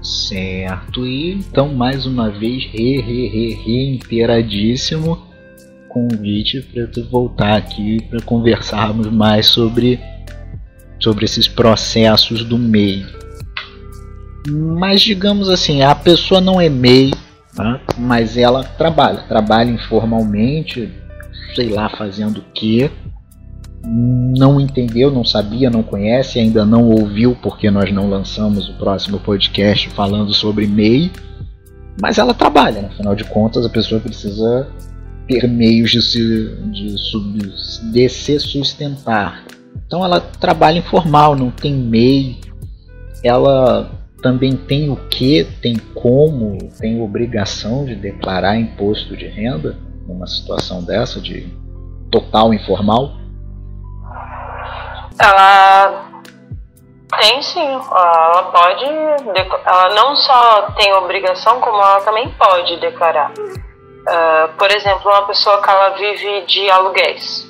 Certo, 0.02 1.07
e 1.07 1.33
então 1.35 1.69
mais 1.69 2.07
uma 2.07 2.31
vez, 2.31 2.64
re, 2.73 3.00
re, 3.02 3.29
re, 3.29 3.55
reiteradíssimo 3.55 5.30
convite 5.90 6.62
para 6.62 6.87
tu 6.87 7.04
voltar 7.04 7.56
aqui 7.56 8.00
para 8.09 8.20
conversarmos 8.23 9.09
mais 9.09 9.47
sobre, 9.47 10.00
sobre 11.00 11.25
esses 11.25 11.49
processos 11.49 12.44
do 12.44 12.56
MEI. 12.56 13.04
Mas 14.49 15.02
digamos 15.02 15.50
assim, 15.50 15.82
a 15.82 15.94
pessoa 15.94 16.40
não 16.40 16.61
é 16.61 16.68
MEI, 16.68 17.12
tá? 17.54 17.80
mas 17.99 18.37
ela 18.37 18.62
trabalha, 18.62 19.23
trabalha 19.28 19.70
informalmente, 19.70 20.90
sei 21.54 21.68
lá 21.68 21.90
fazendo 21.90 22.38
o 22.38 22.44
que, 22.54 22.90
não 23.85 24.61
entendeu, 24.61 25.11
não 25.11 25.25
sabia, 25.25 25.68
não 25.68 25.82
conhece, 25.82 26.38
ainda 26.38 26.64
não 26.64 26.88
ouviu 26.88 27.37
porque 27.42 27.70
nós 27.70 27.92
não 27.92 28.09
lançamos 28.09 28.68
o 28.68 28.75
próximo 28.75 29.18
podcast 29.18 29.88
falando 29.90 30.32
sobre 30.32 30.66
MEI, 30.66 31.11
mas 32.00 32.16
ela 32.16 32.32
trabalha, 32.32 32.87
afinal 32.87 33.14
de 33.14 33.25
contas 33.25 33.66
a 33.66 33.68
pessoa 33.68 34.00
precisa 34.00 34.68
ter 35.31 35.47
meios 35.47 35.93
de 35.93 36.03
se, 36.03 36.57
de, 36.73 36.99
sub, 36.99 37.39
de 37.93 38.09
se 38.09 38.41
sustentar. 38.41 39.45
Então 39.87 40.05
ela 40.05 40.21
trabalha 40.21 40.79
informal, 40.79 41.37
não 41.37 41.53
tem 41.53 41.73
MEI, 41.73 42.41
ela 43.23 43.93
também 44.21 44.57
tem 44.57 44.91
o 44.91 44.97
que, 44.97 45.45
tem 45.63 45.77
como, 45.95 46.59
tem 46.81 47.01
obrigação 47.01 47.85
de 47.85 47.95
declarar 47.95 48.57
imposto 48.57 49.17
de 49.17 49.29
renda 49.29 49.77
numa 50.07 50.27
situação 50.27 50.83
dessa 50.83 51.21
de 51.21 51.47
total 52.11 52.53
informal? 52.53 53.13
Ela 55.21 56.11
tem 57.21 57.41
sim, 57.43 57.61
ela 57.61 58.51
pode, 58.53 58.85
ela 58.85 59.95
não 59.95 60.17
só 60.17 60.73
tem 60.73 60.93
obrigação, 60.95 61.61
como 61.61 61.77
ela 61.77 62.01
também 62.01 62.29
pode 62.31 62.81
declarar. 62.81 63.33
Uh, 64.00 64.49
por 64.57 64.71
exemplo, 64.71 65.11
uma 65.11 65.26
pessoa 65.26 65.62
que 65.62 65.71
ela 65.71 65.90
vive 65.90 66.47
de 66.47 66.71
aluguéis. 66.71 67.47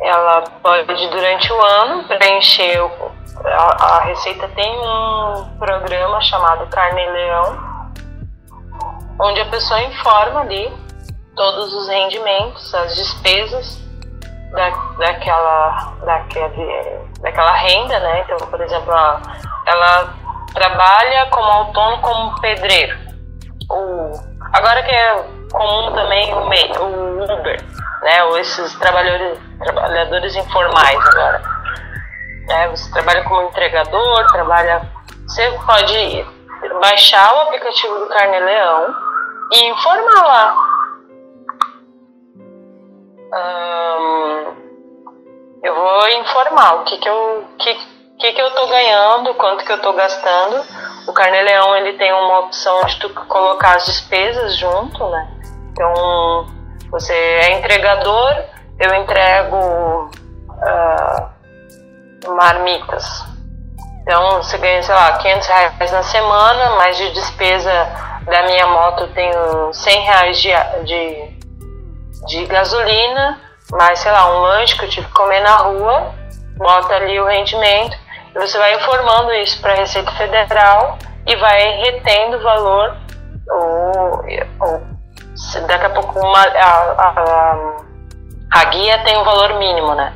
Ela 0.00 0.42
pode, 0.62 1.08
durante 1.08 1.52
o 1.52 1.62
ano, 1.62 2.04
preencher. 2.04 2.80
O, 2.80 3.12
a, 3.46 3.96
a, 3.96 4.00
Receita 4.00 4.46
tem 4.48 4.78
um 4.78 5.58
programa 5.58 6.20
chamado 6.20 6.66
Carne 6.68 7.04
Leão, 7.06 7.58
onde 9.18 9.40
a 9.40 9.46
pessoa 9.46 9.80
informa 9.82 10.40
ali 10.40 10.70
todos 11.34 11.72
os 11.74 11.88
rendimentos, 11.88 12.74
as 12.74 12.94
despesas 12.94 13.82
da, 14.52 14.70
daquela, 14.98 15.94
daquele, 16.04 17.00
daquela 17.20 17.52
renda, 17.52 17.98
né? 18.00 18.20
Então, 18.20 18.36
por 18.48 18.60
exemplo, 18.60 18.92
ela 19.66 20.14
trabalha 20.52 21.26
como 21.30 21.50
autônomo 21.50 22.02
como 22.02 22.40
pedreiro. 22.40 22.96
O, 23.70 24.33
agora 24.54 24.82
que 24.82 24.90
é 24.90 25.14
comum 25.52 25.92
também 25.92 26.32
o, 26.32 26.38
o 26.38 27.24
Uber, 27.24 27.62
né? 28.02 28.24
Ou 28.24 28.38
esses 28.38 28.74
trabalhadores, 28.76 29.38
trabalhadores 29.58 30.36
informais 30.36 30.98
agora. 31.08 31.42
É, 32.48 32.68
você 32.68 32.90
trabalha 32.92 33.24
como 33.24 33.42
entregador, 33.42 34.32
trabalha. 34.32 34.82
Você 35.26 35.50
pode 35.66 36.26
baixar 36.80 37.34
o 37.34 37.40
aplicativo 37.42 37.98
do 37.98 38.06
Carne 38.06 38.38
Leão 38.40 38.94
e 39.52 39.64
informar 39.66 40.24
lá. 40.24 40.74
eu 45.64 45.74
vou 45.74 46.08
informar 46.08 46.74
o 46.74 46.84
que, 46.84 46.98
que 46.98 47.08
eu 47.08 47.44
que, 47.58 47.74
que, 48.18 48.32
que 48.32 48.40
eu 48.40 48.50
tô 48.54 48.66
ganhando, 48.68 49.34
quanto 49.34 49.64
que 49.64 49.72
eu 49.72 49.80
tô 49.80 49.92
gastando. 49.94 50.62
O 51.06 51.12
Carne 51.12 51.42
Leão 51.42 51.76
ele 51.76 51.98
tem 51.98 52.12
uma 52.12 52.40
opção 52.40 52.84
de 52.86 52.98
tu 52.98 53.10
colocar 53.10 53.76
as 53.76 53.86
despesas 53.86 54.56
junto, 54.56 55.06
né? 55.08 55.28
Então 55.72 56.46
você 56.90 57.12
é 57.12 57.58
entregador, 57.58 58.34
eu 58.78 58.94
entrego 58.94 60.10
uh, 60.48 62.34
marmitas. 62.34 63.24
Então 64.02 64.42
você 64.42 64.58
ganha, 64.58 64.82
sei 64.82 64.94
lá, 64.94 65.18
500 65.18 65.46
reais 65.46 65.92
na 65.92 66.02
semana, 66.02 66.76
mais 66.76 66.96
de 66.96 67.10
despesa 67.12 67.72
da 68.26 68.42
minha 68.44 68.66
moto 68.66 69.04
eu 69.04 69.12
tenho 69.12 69.72
100 69.72 70.00
reais 70.00 70.40
de, 70.40 70.50
de, 70.84 71.38
de 72.26 72.46
gasolina, 72.46 73.40
mais, 73.72 73.98
sei 73.98 74.12
lá, 74.12 74.34
um 74.34 74.40
lanche 74.40 74.76
que 74.78 74.84
eu 74.84 74.90
tive 74.90 75.06
que 75.06 75.12
comer 75.12 75.40
na 75.40 75.56
rua, 75.56 76.14
bota 76.56 76.94
ali 76.94 77.18
o 77.20 77.26
rendimento, 77.26 77.96
você 78.34 78.58
vai 78.58 78.74
informando 78.74 79.32
isso 79.34 79.60
para 79.60 79.72
a 79.72 79.76
Receita 79.76 80.10
Federal 80.12 80.98
e 81.26 81.36
vai 81.36 81.60
retendo 81.78 82.36
o 82.36 82.42
valor, 82.42 82.96
ou, 83.48 84.24
ou 84.60 84.82
daqui 85.66 85.86
a 85.86 85.90
pouco 85.90 86.18
uma, 86.18 86.40
a, 86.40 86.80
a, 86.98 87.76
a 88.52 88.64
guia 88.64 88.98
tem 89.04 89.16
um 89.16 89.24
valor 89.24 89.54
mínimo, 89.58 89.94
né? 89.94 90.12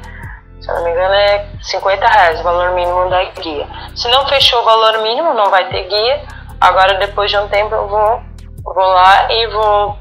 Se 0.60 0.70
eu 0.70 0.74
não 0.74 0.84
me 0.84 0.90
engano 0.90 1.14
é 1.14 1.46
50 1.62 2.06
reais 2.06 2.40
o 2.40 2.42
valor 2.42 2.72
mínimo 2.72 3.08
da 3.08 3.24
guia. 3.24 3.66
Se 3.94 4.08
não 4.08 4.26
fechou 4.26 4.60
o 4.60 4.64
valor 4.64 4.98
mínimo, 4.98 5.32
não 5.34 5.50
vai 5.50 5.68
ter 5.68 5.84
guia. 5.84 6.22
Agora 6.60 6.94
depois 6.98 7.30
de 7.30 7.38
um 7.38 7.46
tempo 7.48 7.74
eu 7.74 7.86
vou, 7.86 8.20
vou 8.64 8.86
lá 8.86 9.30
e 9.30 9.46
vou 9.46 9.96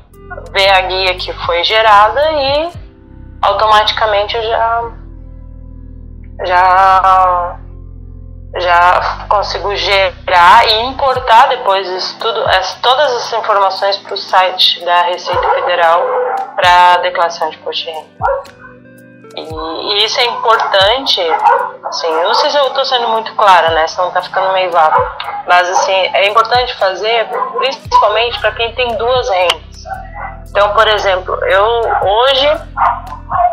ver 0.51 0.69
a 0.69 0.81
guia 0.81 1.15
que 1.15 1.31
foi 1.45 1.63
gerada 1.63 2.31
e 2.31 2.71
automaticamente 3.41 4.36
eu 4.36 4.43
já 4.43 4.91
já 6.43 7.59
já 8.56 9.25
consigo 9.27 9.75
gerar 9.75 10.68
e 10.68 10.86
importar 10.86 11.48
depois 11.50 11.88
isso 11.89 12.18
tudo, 12.20 12.44
as, 12.48 12.75
todas 12.82 13.12
as 13.13 13.34
informações 13.34 13.98
para 13.98 14.13
o 14.13 14.18
site 14.18 14.84
da 14.84 15.01
Receita 15.04 15.50
Federal 15.50 16.01
para 16.56 16.94
a 16.94 16.98
declaração 16.98 17.50
de 17.50 17.58
imposto 17.58 17.86
de 17.86 17.92
renda. 17.92 18.08
E, 19.36 20.04
isso 20.04 20.20
é 20.20 20.25
importante, 20.25 21.22
assim, 21.86 22.08
eu 22.08 22.24
não 22.24 22.34
sei 22.34 22.50
se 22.50 22.58
eu 22.58 22.68
estou 22.68 22.84
sendo 22.86 23.08
muito 23.10 23.36
clara, 23.36 23.70
né, 23.70 23.86
senão 23.88 24.08
está 24.08 24.22
ficando 24.22 24.51
meio 24.54 24.72
vago, 24.72 25.00
mas 25.48 25.70
assim, 25.70 25.92
é 25.92 26.27
importante 26.27 26.74
fazer 26.75 27.27
principalmente 27.58 28.39
para 28.39 28.51
quem 28.54 28.74
tem 28.74 28.96
duas 28.96 29.30
rendas. 29.30 29.84
Então, 30.50 30.74
por 30.74 30.88
exemplo, 30.88 31.36
eu 31.46 31.63
hoje 32.01 32.50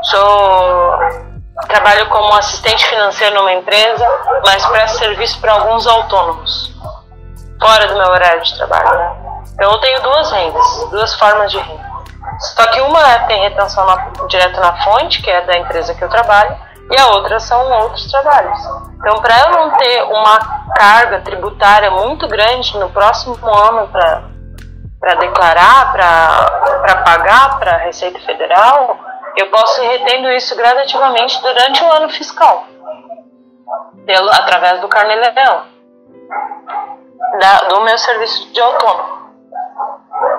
sou 0.04 1.33
trabalho 1.62 2.08
como 2.08 2.34
assistente 2.34 2.84
financeiro 2.86 3.36
numa 3.36 3.52
empresa, 3.52 4.06
mas 4.44 4.66
presto 4.66 4.98
serviço 4.98 5.40
para 5.40 5.52
alguns 5.52 5.86
autônomos, 5.86 6.74
fora 7.60 7.86
do 7.86 7.94
meu 7.94 8.08
horário 8.08 8.42
de 8.42 8.56
trabalho. 8.56 8.98
Né? 8.98 9.16
Então 9.54 9.72
eu 9.72 9.78
tenho 9.78 10.02
duas 10.02 10.30
rendas, 10.32 10.90
duas 10.90 11.14
formas 11.14 11.50
de 11.50 11.58
renda. 11.58 11.94
Só 12.56 12.66
que 12.66 12.80
uma 12.80 13.18
tem 13.20 13.42
retenção 13.42 13.86
na, 13.86 13.96
direto 14.26 14.60
na 14.60 14.82
fonte, 14.82 15.22
que 15.22 15.30
é 15.30 15.42
da 15.42 15.56
empresa 15.58 15.94
que 15.94 16.02
eu 16.02 16.08
trabalho, 16.08 16.56
e 16.90 16.98
a 16.98 17.08
outra 17.08 17.38
são 17.38 17.70
outros 17.70 18.10
trabalhos. 18.10 18.58
Então, 18.96 19.20
para 19.20 19.40
eu 19.40 19.50
não 19.52 19.70
ter 19.72 20.02
uma 20.02 20.38
carga 20.76 21.20
tributária 21.20 21.90
muito 21.90 22.26
grande 22.26 22.76
no 22.78 22.90
próximo 22.90 23.36
ano 23.46 23.88
para 23.88 25.14
declarar, 25.20 25.92
para 25.92 26.96
pagar 27.04 27.58
para 27.58 27.74
a 27.74 27.78
Receita 27.78 28.18
Federal, 28.20 28.98
eu 29.36 29.50
posso 29.50 29.82
ir 29.82 29.88
retendo 29.88 30.30
isso 30.30 30.56
gradativamente 30.56 31.40
durante 31.42 31.82
o 31.82 31.92
ano 31.92 32.08
fiscal, 32.08 32.66
pelo, 34.06 34.30
através 34.30 34.80
do 34.80 34.88
Carnê-Leão, 34.88 35.62
do 37.68 37.80
meu 37.82 37.98
serviço 37.98 38.52
de 38.52 38.60
autônomo. 38.60 39.24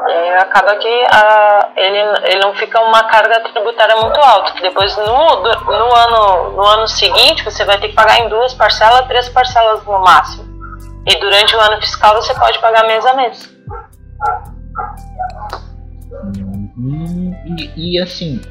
E 0.07 0.29
acaba 0.37 0.75
que 0.77 1.05
a, 1.11 1.69
ele, 1.75 1.97
ele 2.23 2.39
não 2.39 2.53
fica 2.55 2.79
uma 2.81 3.03
carga 3.03 3.41
tributária 3.41 3.95
muito 3.97 4.19
alta, 4.19 4.53
depois 4.61 4.95
no, 4.97 5.05
no, 5.05 5.95
ano, 5.95 6.51
no 6.51 6.63
ano 6.63 6.87
seguinte 6.87 7.43
você 7.43 7.65
vai 7.65 7.77
ter 7.77 7.89
que 7.89 7.95
pagar 7.95 8.19
em 8.19 8.29
duas 8.29 8.53
parcelas, 8.53 9.05
três 9.07 9.27
parcelas 9.29 9.83
no 9.83 9.99
máximo. 9.99 10.45
E 11.05 11.19
durante 11.19 11.55
o 11.55 11.59
ano 11.59 11.79
fiscal 11.81 12.15
você 12.15 12.33
pode 12.35 12.57
pagar 12.59 12.87
mês 12.87 13.05
a 13.05 13.13
mês. 13.15 13.55
Hum, 16.77 17.33
e, 17.57 17.97
e 17.97 18.01
assim, 18.01 18.41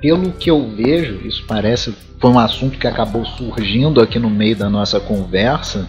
pelo 0.00 0.32
que 0.32 0.50
eu 0.50 0.68
vejo, 0.70 1.26
isso 1.26 1.44
parece 1.46 1.94
foi 2.20 2.30
um 2.30 2.38
assunto 2.38 2.78
que 2.78 2.86
acabou 2.86 3.24
surgindo 3.24 4.00
aqui 4.00 4.18
no 4.18 4.28
meio 4.28 4.56
da 4.56 4.68
nossa 4.68 4.98
conversa, 4.98 5.88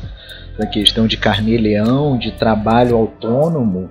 da 0.57 0.65
questão 0.65 1.07
de 1.07 1.17
carnê-leão, 1.17 2.17
de 2.17 2.31
trabalho 2.31 2.95
autônomo. 2.95 3.89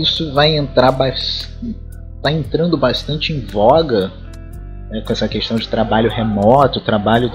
Isso 0.00 0.32
vai 0.32 0.56
entrar 0.56 0.92
está 1.06 2.30
entrando 2.30 2.76
bastante 2.76 3.32
em 3.32 3.40
voga 3.40 4.12
né, 4.90 5.00
com 5.00 5.12
essa 5.12 5.28
questão 5.28 5.56
de 5.56 5.68
trabalho 5.68 6.10
remoto, 6.10 6.80
trabalho 6.80 7.30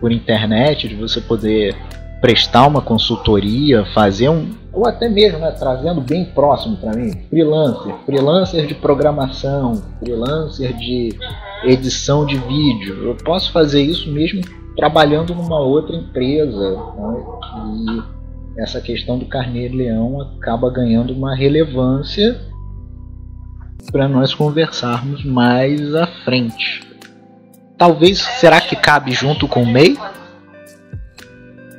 por 0.00 0.12
internet, 0.12 0.88
de 0.88 0.94
você 0.94 1.20
poder 1.20 1.76
prestar 2.20 2.66
uma 2.66 2.80
consultoria, 2.80 3.84
fazer 3.94 4.28
um, 4.28 4.50
ou 4.72 4.86
até 4.86 5.08
mesmo 5.08 5.38
né, 5.38 5.50
trazendo 5.50 6.00
bem 6.00 6.24
próximo 6.24 6.76
para 6.76 6.92
mim, 6.92 7.12
freelancer, 7.28 7.94
freelancer 8.06 8.66
de 8.66 8.74
programação, 8.74 9.82
freelancer 9.98 10.72
de 10.74 11.18
edição 11.64 12.24
de 12.26 12.36
vídeo. 12.38 13.04
Eu 13.04 13.14
posso 13.16 13.52
fazer 13.52 13.82
isso 13.82 14.10
mesmo 14.10 14.42
trabalhando 14.76 15.34
numa 15.34 15.60
outra 15.60 15.94
empresa. 15.94 16.70
Né, 16.70 18.02
e 18.56 18.60
essa 18.60 18.80
questão 18.80 19.18
do 19.18 19.26
carneiro-leão 19.26 20.20
acaba 20.20 20.70
ganhando 20.70 21.12
uma 21.12 21.34
relevância 21.34 22.40
para 23.90 24.08
nós 24.08 24.34
conversarmos 24.34 25.24
mais 25.24 25.94
à 25.94 26.06
frente. 26.24 26.86
Talvez, 27.76 28.20
será 28.20 28.60
que 28.60 28.76
cabe 28.76 29.12
junto 29.12 29.48
com 29.48 29.62
o 29.62 29.66
MEI? 29.66 29.98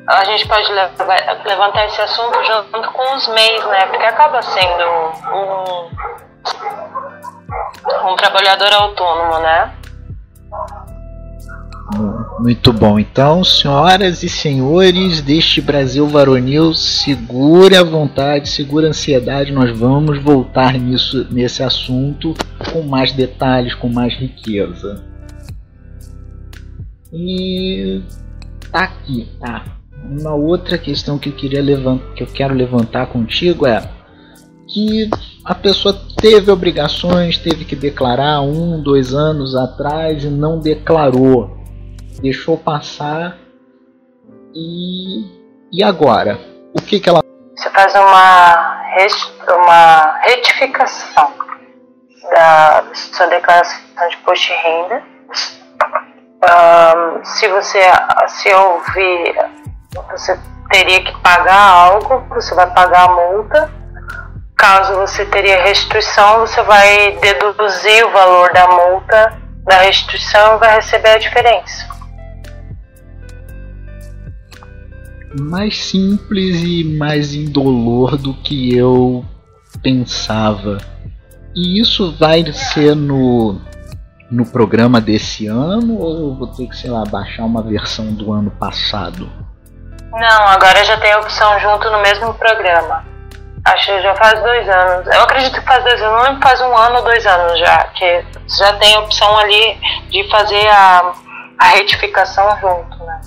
a 0.06 0.26
gente 0.26 0.48
pode 0.48 0.70
levantar 0.72 1.86
esse 1.86 2.02
assunto 2.02 2.44
junto 2.44 2.92
com 2.92 3.16
os 3.16 3.28
MEIs, 3.30 3.66
né? 3.66 3.86
Porque 3.88 4.04
acaba 4.04 4.42
sendo 4.42 4.84
um, 5.34 5.90
um 8.06 8.16
trabalhador 8.16 8.72
autônomo, 8.74 9.40
né? 9.40 9.74
Muito 12.40 12.74
bom. 12.74 12.98
Então, 12.98 13.44
senhoras 13.44 14.24
e 14.24 14.30
senhores 14.30 15.22
deste 15.22 15.62
Brasil 15.62 16.08
varonil, 16.08 16.74
segure 16.74 17.76
a 17.76 17.84
vontade, 17.84 18.50
segure 18.50 18.86
a 18.86 18.90
ansiedade. 18.90 19.52
Nós 19.52 19.78
vamos 19.78 20.22
voltar 20.22 20.74
nisso, 20.74 21.28
nesse 21.30 21.62
assunto 21.62 22.34
com 22.72 22.82
mais 22.82 23.12
detalhes, 23.12 23.76
com 23.76 23.90
mais 23.90 24.14
riqueza. 24.14 25.04
E 27.12 28.02
tá 28.72 28.86
aqui, 28.86 29.30
tá? 29.40 29.64
Uma 30.04 30.34
outra 30.34 30.78
questão 30.78 31.20
que 31.20 31.30
eu 31.30 31.34
queria 31.34 31.62
levantar, 31.62 32.14
que 32.14 32.24
eu 32.24 32.28
quero 32.28 32.54
levantar 32.54 33.08
contigo 33.08 33.68
é 33.68 33.88
que 34.74 35.10
a 35.46 35.54
pessoa 35.54 35.96
teve 36.20 36.52
obrigações, 36.52 37.38
teve 37.38 37.64
que 37.64 37.76
declarar 37.76 38.42
um, 38.42 38.82
dois 38.82 39.14
anos 39.14 39.56
atrás 39.56 40.24
e 40.24 40.28
não 40.28 40.60
declarou, 40.60 41.58
deixou 42.22 42.58
passar. 42.58 43.38
E 44.56 45.44
e 45.72 45.84
agora? 45.84 46.40
O 46.74 46.82
que 46.82 47.00
que 47.00 47.10
ela 47.10 47.22
você 47.56 47.70
faz 47.70 47.94
uma 47.96 48.74
uma 49.48 50.20
retificação 50.22 51.34
da 52.32 52.84
sua 52.94 53.28
declaração 53.28 53.80
de 54.10 54.16
imposto 54.16 54.48
de 54.48 54.54
renda. 54.54 55.04
Um, 56.44 57.24
se 57.24 57.48
você 57.48 57.80
se 58.28 58.54
houver 58.54 59.50
você 60.12 60.40
teria 60.70 61.04
que 61.04 61.22
pagar 61.22 61.70
algo, 61.70 62.24
você 62.30 62.54
vai 62.56 62.70
pagar 62.74 63.10
a 63.10 63.14
multa. 63.14 63.83
Caso 64.64 64.96
você 64.96 65.26
teria 65.26 65.62
restituição, 65.62 66.40
você 66.40 66.64
vai 66.64 67.20
deduzir 67.20 68.06
o 68.06 68.12
valor 68.12 68.50
da 68.54 68.66
multa 68.66 69.38
da 69.66 69.80
restituição 69.80 70.56
e 70.56 70.60
vai 70.60 70.76
receber 70.76 71.10
a 71.10 71.18
diferença. 71.18 71.86
Mais 75.38 75.84
simples 75.84 76.64
e 76.64 76.96
mais 76.98 77.36
indolor 77.36 78.16
do 78.16 78.34
que 78.36 78.74
eu 78.74 79.26
pensava. 79.82 80.78
E 81.54 81.82
isso 81.82 82.16
vai 82.18 82.46
ser 82.54 82.96
no, 82.96 83.60
no 84.32 84.46
programa 84.46 85.02
desse 85.02 85.46
ano 85.46 86.00
ou 86.00 86.30
eu 86.30 86.36
vou 86.36 86.48
ter 86.48 86.68
que, 86.68 86.78
sei 86.78 86.90
lá, 86.90 87.04
baixar 87.04 87.44
uma 87.44 87.62
versão 87.62 88.14
do 88.14 88.32
ano 88.32 88.52
passado? 88.52 89.30
Não, 90.10 90.48
agora 90.48 90.86
já 90.86 90.98
tem 91.02 91.12
a 91.12 91.20
opção 91.20 91.60
junto 91.60 91.92
no 91.92 92.02
mesmo 92.02 92.34
programa. 92.36 93.13
Acho 93.66 93.86
que 93.86 94.02
já 94.02 94.16
faz 94.16 94.42
dois 94.42 94.68
anos. 94.68 95.08
Eu 95.08 95.22
acredito 95.24 95.60
que 95.60 95.66
faz 95.66 95.84
dois 95.84 96.02
anos, 96.02 96.30
não 96.30 96.42
faz 96.42 96.60
um 96.62 96.78
ano 96.78 96.98
ou 96.98 97.04
dois 97.04 97.26
anos 97.26 97.60
já, 97.60 97.78
que 97.96 98.26
já 98.60 98.74
tem 98.74 98.96
a 98.96 99.00
opção 99.00 99.38
ali 99.38 99.80
de 100.10 100.30
fazer 100.30 100.68
a, 100.68 101.14
a 101.60 101.66
retificação 101.68 102.58
junto, 102.60 103.04
né? 103.06 103.22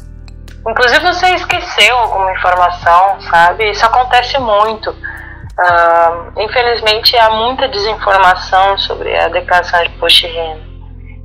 Inclusive 0.69 1.07
você 1.07 1.27
esqueceu 1.35 1.97
alguma 1.97 2.33
informação, 2.33 3.21
sabe? 3.23 3.71
Isso 3.71 3.87
acontece 3.87 4.39
muito. 4.39 4.91
Uh, 4.91 6.41
infelizmente 6.43 7.17
há 7.17 7.31
muita 7.31 7.67
desinformação 7.69 8.77
sobre 8.77 9.19
a 9.19 9.29
declaração 9.29 9.83
de 9.85 9.89
de 9.89 10.27
renda. 10.27 10.67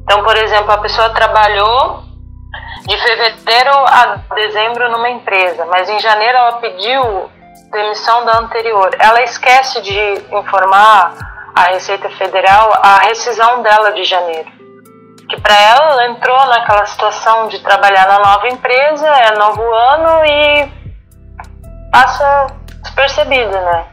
Então, 0.03 0.23
por 0.23 0.37
exemplo, 0.37 0.71
a 0.71 0.77
pessoa 0.77 1.09
trabalhou 1.09 2.03
de 2.87 2.97
fevereiro 2.97 3.71
a 3.71 4.19
dezembro 4.35 4.89
numa 4.89 5.09
empresa, 5.09 5.65
mas 5.65 5.89
em 5.89 5.99
janeiro 5.99 6.37
ela 6.37 6.53
pediu 6.53 7.29
demissão 7.71 8.25
da 8.25 8.37
anterior. 8.39 8.91
Ela 8.99 9.21
esquece 9.23 9.81
de 9.81 10.13
informar 10.31 11.13
a 11.55 11.63
Receita 11.71 12.09
Federal 12.09 12.71
a 12.81 12.99
rescisão 12.99 13.61
dela 13.61 13.91
de 13.93 14.03
janeiro. 14.03 14.49
Que 15.29 15.39
para 15.39 15.55
ela, 15.55 15.91
ela 15.91 16.07
entrou 16.07 16.45
naquela 16.47 16.85
situação 16.85 17.47
de 17.47 17.59
trabalhar 17.59 18.05
na 18.05 18.19
nova 18.19 18.47
empresa, 18.49 19.07
é 19.07 19.37
novo 19.37 19.63
ano 19.63 20.25
e 20.25 20.71
passa 21.91 22.47
despercebida, 22.81 23.61
né? 23.61 23.85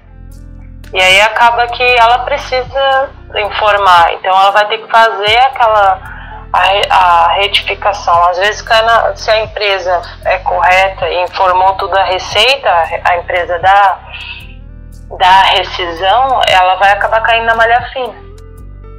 E 0.93 1.01
aí 1.01 1.21
acaba 1.21 1.67
que 1.69 1.83
ela 1.83 2.21
precisa 2.21 3.11
informar, 3.37 4.15
então 4.15 4.31
ela 4.31 4.51
vai 4.51 4.67
ter 4.69 4.79
que 4.79 4.91
fazer 4.91 5.39
aquela 5.41 6.18
a, 6.53 6.95
a 6.95 7.33
retificação. 7.33 8.15
Às 8.29 8.39
vezes, 8.39 8.65
se 9.17 9.31
a 9.31 9.43
empresa 9.43 10.03
é 10.25 10.39
correta 10.39 11.09
e 11.09 11.25
informou 11.25 11.75
tudo 11.75 11.97
a 11.97 12.05
receita, 12.05 12.71
a 13.05 13.17
empresa 13.19 13.59
da, 13.59 13.99
da 15.19 15.43
rescisão, 15.57 16.41
ela 16.49 16.77
vai 16.77 16.93
acabar 16.93 17.21
caindo 17.23 17.47
na 17.47 17.55
malha 17.55 17.83
fina. 17.93 18.15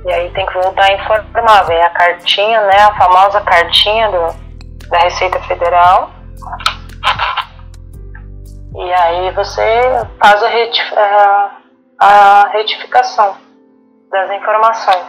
E 0.05 0.11
aí 0.11 0.29
tem 0.31 0.45
que 0.45 0.53
voltar 0.53 0.85
a 0.85 0.93
informar. 0.93 1.63
Vem 1.63 1.81
a 1.81 1.89
cartinha, 1.89 2.61
né? 2.61 2.77
A 2.81 2.95
famosa 2.95 3.41
cartinha 3.41 4.09
do, 4.09 4.87
da 4.89 4.99
Receita 4.99 5.39
Federal. 5.41 6.09
E 8.75 8.93
aí 8.93 9.31
você 9.31 10.07
faz 10.19 10.41
a, 10.41 10.47
retif 10.47 10.93
a, 10.97 11.51
a 11.99 12.49
retificação 12.53 13.35
das 14.09 14.31
informações. 14.31 15.05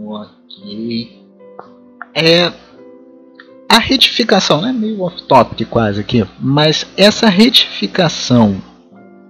Ok. 0.00 1.21
É, 2.14 2.52
a 3.70 3.78
retificação, 3.78 4.60
né, 4.60 4.70
meio 4.70 5.02
off-topic 5.02 5.66
quase 5.68 6.00
aqui, 6.00 6.28
mas 6.38 6.86
essa 6.96 7.28
retificação, 7.28 8.62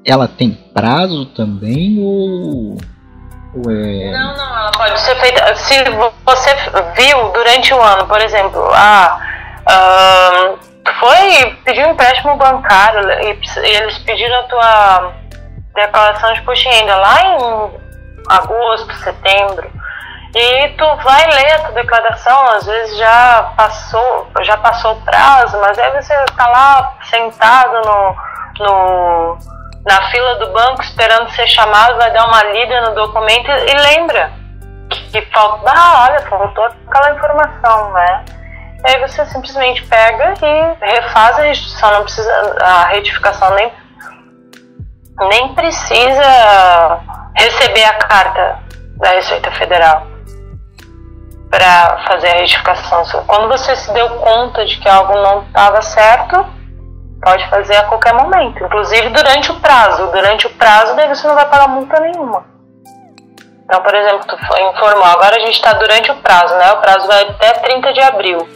ela 0.05 0.27
tem 0.27 0.53
prazo 0.75 1.27
também 1.27 1.99
ou, 2.01 2.77
ou 3.55 3.71
é... 3.71 4.11
Não, 4.11 4.37
não, 4.37 4.59
ela 4.59 4.73
pode 4.73 5.01
ser 5.01 5.14
feita. 5.21 5.55
Se 5.55 5.75
você 6.25 6.51
viu 6.97 7.29
durante 7.33 7.73
o 7.73 7.81
ano, 7.81 8.05
por 8.09 8.21
exemplo, 8.21 8.68
ah, 8.75 9.21
foi 10.99 11.57
pedir 11.64 11.87
um 11.87 11.92
empréstimo 11.92 12.37
bancário 12.37 13.09
e 13.23 13.38
eles 13.77 13.99
pediram 13.99 14.40
a 14.40 14.42
tua 14.42 15.12
declaração 15.77 16.35
de 16.35 16.68
renda 16.68 16.97
lá 16.97 17.23
em 17.23 17.71
agosto, 18.29 18.92
setembro 18.97 19.71
e 20.35 20.68
tu 20.79 20.97
vai 21.05 21.27
ler 21.27 21.53
a 21.53 21.59
tua 21.59 21.73
declaração, 21.73 22.47
às 22.53 22.64
vezes 22.64 22.97
já 22.97 23.53
passou, 23.55 24.31
já 24.40 24.57
passou 24.57 24.92
o 24.92 25.01
prazo, 25.03 25.61
mas 25.61 25.79
aí 25.79 25.90
você 25.90 26.14
está 26.25 26.49
lá 26.49 26.95
sentado 27.03 27.83
no, 27.87 28.16
no, 28.64 29.38
na 29.85 30.11
fila 30.11 30.37
do 30.37 30.51
banco 30.51 30.81
esperando 30.81 31.31
ser 31.33 31.47
chamado, 31.49 31.99
vai 31.99 32.11
dar 32.12 32.27
uma 32.27 32.42
lida 32.45 32.81
no 32.81 32.95
documento 32.95 33.51
e, 33.51 33.75
lembra 33.75 34.33
que 35.11 35.21
falta, 35.27 35.71
ah, 35.71 36.09
olha, 36.09 36.21
faltou 36.23 36.64
aquela 36.64 37.14
informação, 37.14 37.92
né? 37.92 38.25
E 38.87 38.88
aí 38.88 39.01
você 39.01 39.27
simplesmente 39.27 39.85
pega 39.85 40.33
e 40.42 40.92
refaz 40.95 41.38
a 41.38 41.42
restituição, 41.42 41.92
não 41.92 42.03
precisa, 42.05 42.57
a 42.62 42.85
retificação 42.87 43.55
nem, 43.55 43.71
nem 45.29 45.55
precisa 45.55 47.01
receber 47.37 47.85
a 47.85 47.95
carta 47.95 48.59
da 48.97 49.11
Receita 49.11 49.51
Federal 49.53 50.12
para 51.53 51.99
fazer 52.09 52.29
a 52.29 52.38
retificação. 52.38 53.05
Quando 53.27 53.47
você 53.47 53.77
se 53.77 53.93
deu 53.93 54.09
conta 54.09 54.65
de 54.65 54.79
que 54.79 54.88
algo 54.88 55.12
não 55.15 55.43
estava 55.43 55.83
certo, 55.83 56.47
pode 57.23 57.47
fazer 57.51 57.77
a 57.77 57.85
qualquer 57.85 58.15
momento, 58.15 58.65
inclusive 58.65 59.11
durante 59.11 59.53
o 59.53 59.61
prazo. 59.61 60.07
Durante 60.11 60.47
o 60.47 60.51
prazo, 60.51 60.97
daí 60.97 61.07
você 61.09 61.29
não 61.29 61.35
vai 61.35 61.45
pagar 61.45 61.69
multa 61.69 62.01
nenhuma. 62.01 62.47
Então, 63.65 63.83
por 63.83 63.95
exemplo, 63.95 64.27
tu 64.27 64.35
informou, 64.35 65.05
agora 65.05 65.37
a 65.37 65.41
gente 65.41 65.57
está 65.57 65.75
durante 65.75 66.11
o 66.11 66.17
prazo, 66.17 66.57
né? 66.57 66.73
O 66.73 66.79
prazo 66.79 67.07
vai 67.07 67.23
até 67.23 67.53
30 67.53 67.93
de 67.93 68.01
abril. 68.01 68.49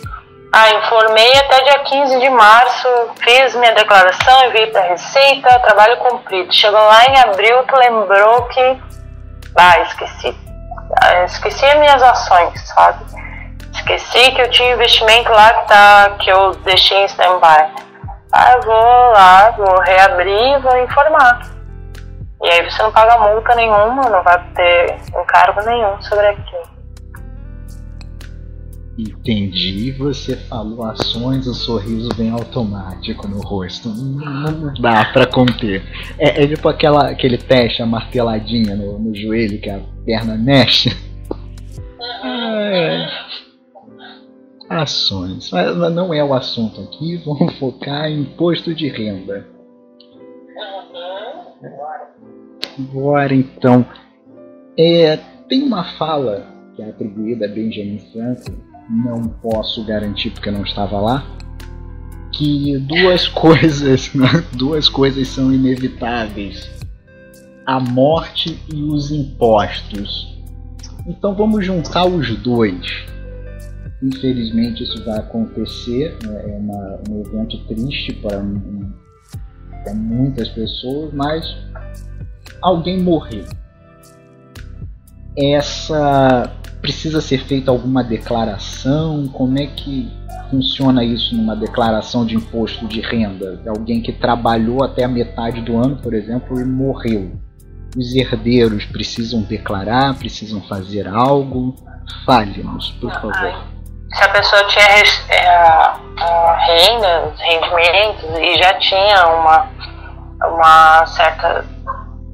Ah, 0.51 0.71
informei 0.71 1.39
até 1.39 1.65
dia 1.65 1.79
15 1.81 2.19
de 2.19 2.31
março, 2.31 2.89
fiz 3.21 3.55
minha 3.57 3.73
declaração, 3.73 4.47
enviei 4.47 4.69
para 4.69 4.81
a 4.81 4.85
Receita, 4.85 5.59
trabalho 5.61 5.99
cumprido. 5.99 6.53
Chegou 6.53 6.81
lá 6.81 7.05
em 7.05 7.19
abril, 7.21 7.63
tu 7.65 7.77
lembrou 7.77 8.43
que. 8.45 8.81
Ah, 9.55 9.81
esqueci 9.81 10.46
esqueci 11.25 11.65
as 11.65 11.79
minhas 11.79 12.03
ações, 12.03 12.69
sabe? 12.69 13.05
Esqueci 13.73 14.33
que 14.33 14.43
eu 14.43 14.51
tinha 14.51 14.73
investimento 14.73 15.31
lá 15.31 15.53
que, 15.53 15.69
tá, 15.69 16.11
que 16.19 16.31
eu 16.31 16.53
deixei 16.65 16.99
em 16.99 17.05
stand-by. 17.07 17.87
Ah, 18.33 18.53
eu 18.53 18.63
vou 18.63 19.13
lá, 19.13 19.51
vou 19.51 19.81
reabrir 19.81 20.61
vou 20.61 20.77
informar. 20.79 21.41
E 22.43 22.49
aí 22.49 22.71
você 22.71 22.83
não 22.83 22.93
paga 22.93 23.19
multa 23.19 23.55
nenhuma, 23.55 24.09
não 24.09 24.23
vai 24.23 24.39
ter 24.55 24.97
encargo 25.09 25.63
nenhum 25.65 26.01
sobre 26.03 26.27
aquilo. 26.27 26.76
Entendi, 28.99 29.93
você 29.93 30.37
falou 30.37 30.83
ações, 30.85 31.47
o 31.47 31.53
sorriso 31.53 32.09
vem 32.17 32.31
automático 32.31 33.29
no 33.29 33.41
rosto. 33.41 33.91
Não 33.91 34.73
dá 34.81 35.05
pra 35.13 35.27
conter. 35.27 35.83
É, 36.19 36.43
é 36.43 36.47
tipo 36.47 36.67
aquela, 36.67 37.11
aquele 37.11 37.37
teste, 37.37 37.83
a 37.83 37.87
marteladinha 37.87 38.75
no, 38.75 38.99
no 38.99 39.15
joelho 39.15 39.61
que 39.61 39.69
a 39.69 39.81
perna 40.07 40.35
mexe. 40.39 40.97
É. 42.25 43.07
Ações. 44.71 45.51
Mas 45.51 45.93
não 45.93 46.15
é 46.15 46.25
o 46.25 46.33
assunto 46.33 46.81
aqui, 46.81 47.19
vamos 47.19 47.55
focar 47.59 48.11
em 48.11 48.23
imposto 48.23 48.75
de 48.75 48.89
renda. 48.89 49.47
Agora 52.79 53.35
então. 53.35 53.85
É, 54.79 55.19
tem 55.49 55.63
uma 55.63 55.85
fala 55.99 56.47
que 56.75 56.83
é 56.83 56.89
atribuída 56.89 57.45
a 57.45 57.49
Benjamin 57.49 57.99
Franklin 58.13 58.66
não 58.89 59.23
posso 59.29 59.85
garantir 59.85 60.31
porque 60.31 60.51
não 60.51 60.63
estava 60.63 61.01
lá, 61.01 61.27
que 62.33 62.79
duas 62.79 63.29
coisas, 63.29 64.13
né? 64.15 64.45
duas 64.53 64.89
coisas 64.89 65.29
são 65.29 65.53
inevitáveis: 65.53 66.71
a 67.65 67.81
morte 67.81 68.59
e 68.73 68.83
os 68.83 69.11
impostos. 69.11 70.35
Então 71.07 71.35
vamos 71.35 71.65
juntar 71.65 72.07
os 72.07 72.35
dois. 72.37 72.87
Infelizmente 74.03 74.83
isso 74.83 75.03
vai 75.05 75.19
acontecer, 75.19 76.17
né? 76.25 76.43
é 76.45 76.57
uma, 76.59 77.01
um 77.09 77.21
evento 77.21 77.59
triste 77.67 78.13
para, 78.15 78.43
para 79.83 79.95
muitas 79.95 80.49
pessoas, 80.51 81.15
mas 81.15 81.57
alguém 82.61 83.03
morreu. 83.03 83.45
Essa 85.37 86.53
precisa 86.81 87.21
ser 87.21 87.45
feita 87.45 87.71
alguma 87.71 88.03
declaração? 88.03 89.29
Como 89.29 89.59
é 89.59 89.67
que 89.67 90.11
funciona 90.51 91.05
isso 91.05 91.35
numa 91.35 91.57
declaração 91.57 92.25
de 92.25 92.37
imposto 92.37 92.87
de 92.87 93.01
renda? 93.01 93.63
Alguém 93.67 94.01
que 94.01 94.13
trabalhou 94.13 94.85
até 94.85 95.05
a 95.05 95.09
metade 95.09 95.61
do 95.61 95.77
ano, 95.77 95.97
por 95.97 96.15
exemplo, 96.15 96.61
e 96.61 96.65
morreu. 96.65 97.33
Os 97.97 98.15
herdeiros 98.15 98.85
precisam 98.85 99.43
declarar, 99.43 100.15
precisam 100.19 100.61
fazer 100.63 101.09
algo? 101.09 101.75
Fale-nos, 102.25 102.91
por 102.93 103.13
favor. 103.13 103.77
Se 104.13 104.23
a 104.23 104.29
pessoa 104.29 104.65
tinha 104.69 104.85
é, 104.85 105.93
renda, 106.67 107.35
rendimentos 107.39 108.39
e 108.39 108.59
já 108.59 108.75
tinha 108.75 109.27
uma, 109.27 109.69
uma 110.49 111.07
certa 111.07 111.76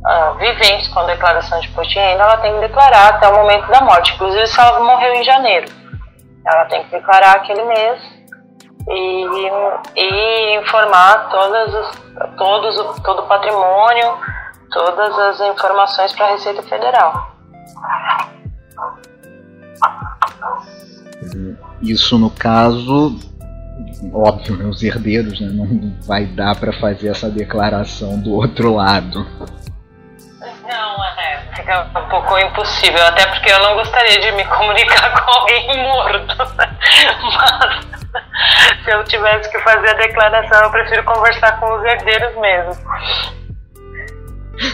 uh, 0.06 0.34
viventes 0.38 0.88
com 0.88 1.00
a 1.00 1.06
declaração 1.06 1.60
de 1.60 1.68
imposto 1.68 1.92
de 1.92 1.98
renda, 1.98 2.22
ela 2.22 2.36
tem 2.38 2.54
que 2.54 2.60
declarar 2.60 3.08
até 3.08 3.28
o 3.28 3.36
momento 3.36 3.70
da 3.70 3.80
morte. 3.82 4.14
Inclusive, 4.14 4.46
se 4.46 4.60
ela 4.60 4.80
morreu 4.80 5.14
em 5.14 5.24
janeiro, 5.24 5.66
ela 6.46 6.64
tem 6.66 6.84
que 6.84 6.90
declarar 6.90 7.36
aquele 7.36 7.64
mês 7.64 8.00
e, 8.88 9.26
e 9.96 10.58
informar 10.58 11.28
todas 11.30 11.74
os, 11.74 11.90
todos, 12.36 13.00
todo 13.02 13.22
o 13.22 13.28
patrimônio, 13.28 14.18
todas 14.70 15.18
as 15.18 15.40
informações 15.40 16.12
para 16.14 16.26
a 16.26 16.30
Receita 16.30 16.62
Federal. 16.62 17.32
Isso 21.80 22.18
no 22.18 22.30
caso, 22.30 23.16
óbvio, 24.12 24.56
né, 24.56 24.64
os 24.64 24.82
herdeiros 24.82 25.40
né, 25.40 25.48
não 25.52 25.92
vai 26.06 26.26
dar 26.26 26.58
para 26.58 26.72
fazer 26.72 27.08
essa 27.08 27.28
declaração 27.28 28.20
do 28.20 28.32
outro 28.34 28.74
lado. 28.74 29.26
Não, 31.66 31.74
é, 31.74 31.84
fica 31.86 32.00
um 32.00 32.08
pouco 32.08 32.38
impossível, 32.38 33.04
até 33.06 33.26
porque 33.26 33.50
eu 33.50 33.58
não 33.60 33.74
gostaria 33.74 34.20
de 34.20 34.32
me 34.32 34.44
comunicar 34.50 35.12
com 35.12 35.30
alguém 35.30 35.82
morto. 35.82 36.36
Mas 38.54 38.84
se 38.84 38.90
eu 38.90 39.04
tivesse 39.04 39.50
que 39.50 39.58
fazer 39.60 39.90
a 39.90 39.94
declaração, 39.94 40.62
eu 40.62 40.70
prefiro 40.70 41.02
conversar 41.04 41.58
com 41.60 41.74
os 41.74 41.84
herdeiros 41.84 42.34
mesmo. 42.36 42.76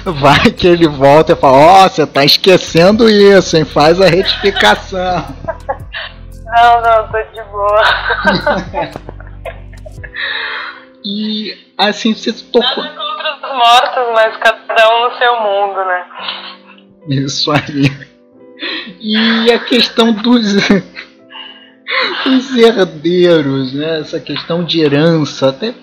Vai 0.05 0.51
que 0.51 0.66
ele 0.66 0.88
volta 0.88 1.33
e 1.33 1.37
fala, 1.37 1.57
ó, 1.57 1.85
oh, 1.85 1.88
você 1.88 2.07
tá 2.07 2.24
esquecendo 2.24 3.09
isso, 3.09 3.57
hein? 3.57 3.64
Faz 3.64 4.01
a 4.01 4.07
retificação. 4.07 5.24
Não, 6.51 6.81
não, 6.81 7.07
tô 7.09 7.22
de 7.24 7.42
boa. 7.42 7.83
e 11.05 11.55
assim, 11.77 12.14
você 12.14 12.33
tocou. 12.33 12.85
Nada 12.85 12.96
contra 12.96 13.35
os 13.35 13.42
mortos, 13.55 14.14
mas 14.14 14.35
cada 14.38 14.94
um 14.94 15.11
no 15.11 15.18
seu 15.18 15.38
mundo, 15.40 15.85
né? 15.85 16.07
Isso 17.09 17.51
aí. 17.51 17.90
E 19.01 19.51
a 19.53 19.59
questão 19.59 20.12
dos. 20.12 20.55
os 22.27 22.57
herdeiros, 22.57 23.73
né? 23.73 24.01
Essa 24.01 24.21
questão 24.21 24.64
de 24.64 24.81
herança, 24.81 25.49
até 25.49 25.75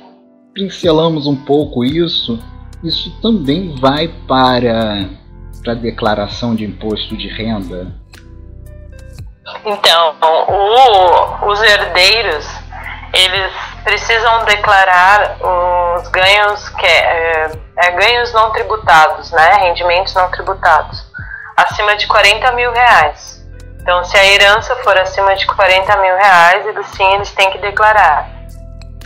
pincelamos 0.53 1.25
um 1.25 1.35
pouco 1.35 1.83
isso. 1.83 2.39
Isso 2.83 3.09
também 3.21 3.75
vai 3.75 4.07
para 4.27 5.09
para 5.63 5.73
a 5.73 5.75
declaração 5.75 6.55
de 6.55 6.63
imposto 6.63 7.17
de 7.17 7.27
renda. 7.27 7.91
Então, 9.65 10.15
o, 10.21 11.51
os 11.51 11.59
herdeiros 11.59 12.45
eles 13.13 13.51
precisam 13.85 14.43
declarar 14.45 15.37
os 15.39 16.07
ganhos 16.09 16.67
que 16.69 16.85
é, 16.85 17.51
é, 17.77 17.91
ganhos 17.91 18.33
não 18.33 18.51
tributados, 18.51 19.31
né? 19.31 19.49
Rendimentos 19.61 20.13
não 20.15 20.29
tributados 20.31 21.05
acima 21.55 21.95
de 21.95 22.07
40 22.07 22.51
mil 22.53 22.71
reais. 22.73 23.45
Então, 23.79 24.03
se 24.03 24.17
a 24.17 24.25
herança 24.25 24.75
for 24.77 24.97
acima 24.97 25.35
de 25.35 25.45
40 25.45 25.95
mil 25.97 26.15
reais, 26.15 26.65
eles 26.65 26.87
sim 26.87 27.13
eles 27.13 27.31
têm 27.31 27.51
que 27.51 27.59
declarar. 27.59 28.27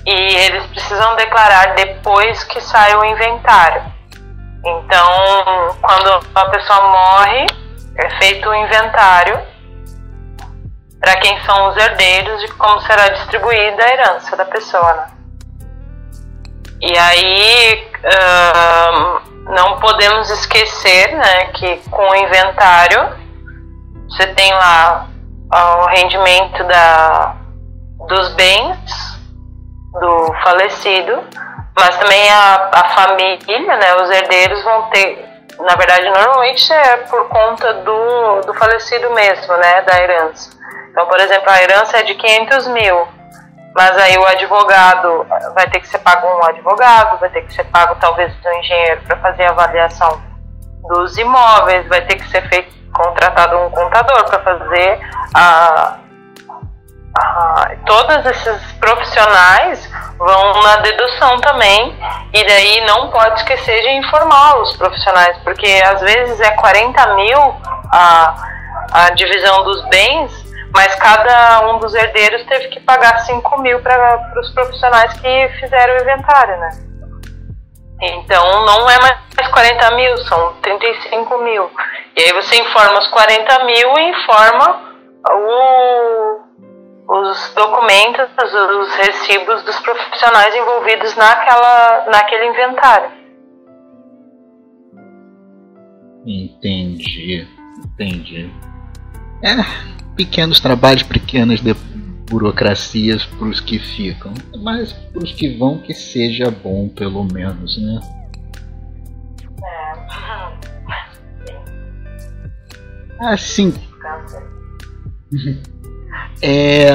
E 0.06 0.12
eles 0.12 0.66
precisam 0.68 1.16
declarar 1.18 1.76
depois 1.76 2.46
que 2.46 2.62
sai 2.62 2.96
o 2.96 3.04
inventário. 3.04 3.84
Então, 4.66 5.76
quando 5.82 6.26
a 6.34 6.46
pessoa 6.46 6.82
morre, 6.90 7.46
é 7.98 8.10
feito 8.18 8.50
o 8.50 8.56
inventário 8.56 9.40
para 11.10 11.22
quem 11.22 11.42
são 11.44 11.70
os 11.70 11.76
herdeiros 11.76 12.40
de 12.40 12.48
como 12.50 12.80
será 12.82 13.10
distribuída 13.10 13.84
a 13.84 13.94
herança 13.94 14.36
da 14.36 14.46
pessoa. 14.46 14.94
Né? 14.94 15.08
E 16.82 16.96
aí, 16.96 17.92
uh, 17.98 19.52
não 19.56 19.80
podemos 19.80 20.30
esquecer 20.30 21.16
né, 21.16 21.46
que 21.56 21.78
com 21.90 22.10
o 22.10 22.16
inventário 22.16 23.10
você 24.08 24.28
tem 24.36 24.54
lá 24.54 25.08
o 25.52 25.86
rendimento 25.88 26.64
da, 26.66 27.36
dos 28.08 28.36
bens 28.36 29.20
do 30.00 30.34
falecido, 30.44 31.24
mas 31.76 31.98
também 31.98 32.30
a, 32.30 32.70
a 32.72 32.90
família, 32.90 33.78
né, 33.78 33.96
os 33.96 34.12
herdeiros 34.12 34.64
vão 34.64 34.84
ter, 34.92 35.28
na 35.60 35.76
verdade, 35.76 36.10
normalmente 36.10 36.72
é 36.72 36.98
por 36.98 37.28
conta 37.28 37.74
do, 37.74 38.42
do 38.42 38.54
falecido 38.54 39.10
mesmo, 39.12 39.56
né, 39.58 39.82
da 39.82 40.02
herança. 40.02 40.52
Então, 40.90 41.06
por 41.06 41.20
exemplo, 41.20 41.50
a 41.50 41.62
herança 41.62 41.98
é 41.98 42.04
de 42.04 42.16
500 42.16 42.68
mil, 42.68 43.08
mas 43.76 43.98
aí 43.98 44.18
o 44.18 44.26
advogado 44.26 45.26
vai 45.54 45.70
ter 45.70 45.80
que 45.80 45.88
ser 45.88 46.00
pago 46.00 46.28
um 46.28 46.44
advogado, 46.46 47.20
vai 47.20 47.30
ter 47.30 47.42
que 47.42 47.54
ser 47.54 47.66
pago 47.66 47.96
talvez 48.00 48.34
um 48.46 48.60
engenheiro 48.60 49.02
para 49.02 49.18
fazer 49.18 49.44
a 49.44 49.52
avaliação 49.52 50.22
dos 50.88 51.18
imóveis, 51.18 51.88
vai 51.88 52.02
ter 52.06 52.16
que 52.16 52.28
ser 52.30 52.48
feito 52.50 52.74
contratado 52.92 53.58
um 53.60 53.70
contador 53.70 54.26
para 54.26 54.40
fazer 54.40 55.00
a, 55.36 55.99
a, 57.18 57.72
todos 57.86 58.26
esses 58.26 58.72
profissionais 58.74 59.90
vão 60.18 60.62
na 60.62 60.78
dedução 60.78 61.40
também 61.40 61.98
e 62.34 62.44
daí 62.44 62.86
não 62.86 63.10
pode 63.10 63.40
esquecer 63.40 63.82
de 63.82 63.90
informar 63.98 64.62
os 64.62 64.76
profissionais 64.78 65.38
porque 65.44 65.82
às 65.86 66.02
vezes 66.02 66.40
é 66.42 66.52
40 66.52 67.16
mil 67.16 67.40
a, 67.92 68.36
a 68.92 69.10
divisão 69.12 69.64
dos 69.64 69.88
bens 69.90 70.50
mas 70.74 70.94
cada 70.96 71.68
um 71.68 71.80
dos 71.80 71.94
herdeiros 71.96 72.46
teve 72.46 72.68
que 72.68 72.80
pagar 72.82 73.18
5 73.20 73.62
mil 73.62 73.80
para 73.82 74.32
os 74.40 74.50
profissionais 74.52 75.14
que 75.20 75.50
fizeram 75.60 75.96
o 75.96 76.02
inventário, 76.02 76.58
né? 76.58 76.70
Então 78.02 78.66
não 78.66 78.90
é 78.90 78.98
mais 79.00 79.48
40 79.52 79.92
mil, 79.96 80.18
são 80.20 80.54
35 80.62 81.38
mil. 81.40 81.70
E 82.16 82.22
aí 82.22 82.34
você 82.34 82.56
informa 82.62 83.00
os 83.00 83.08
40 83.08 83.64
mil 83.66 83.98
e 83.98 84.10
informa 84.10 84.82
o, 85.32 86.39
os 87.10 87.54
documentos, 87.56 88.30
os 88.38 88.96
recibos 88.96 89.64
dos 89.64 89.80
profissionais 89.80 90.56
envolvidos 90.56 91.16
naquela, 91.16 92.06
naquele 92.06 92.46
inventário. 92.50 93.12
Entendi, 96.24 97.48
entendi. 97.84 98.54
É, 99.42 99.56
pequenos 100.16 100.60
trabalhos, 100.60 101.02
pequenas 101.02 101.62
de 101.62 101.74
burocracias 102.30 103.26
para 103.26 103.48
os 103.48 103.60
que 103.60 103.80
ficam, 103.80 104.32
mas 104.62 104.94
para 104.94 105.24
os 105.24 105.32
que 105.32 105.58
vão 105.58 105.80
que 105.80 105.96
seja 105.96 106.52
bom 106.52 106.90
pelo 106.90 107.24
menos, 107.24 107.82
né? 107.82 108.00
É. 109.64 109.90
Assim. 113.34 113.74
É. 116.42 116.90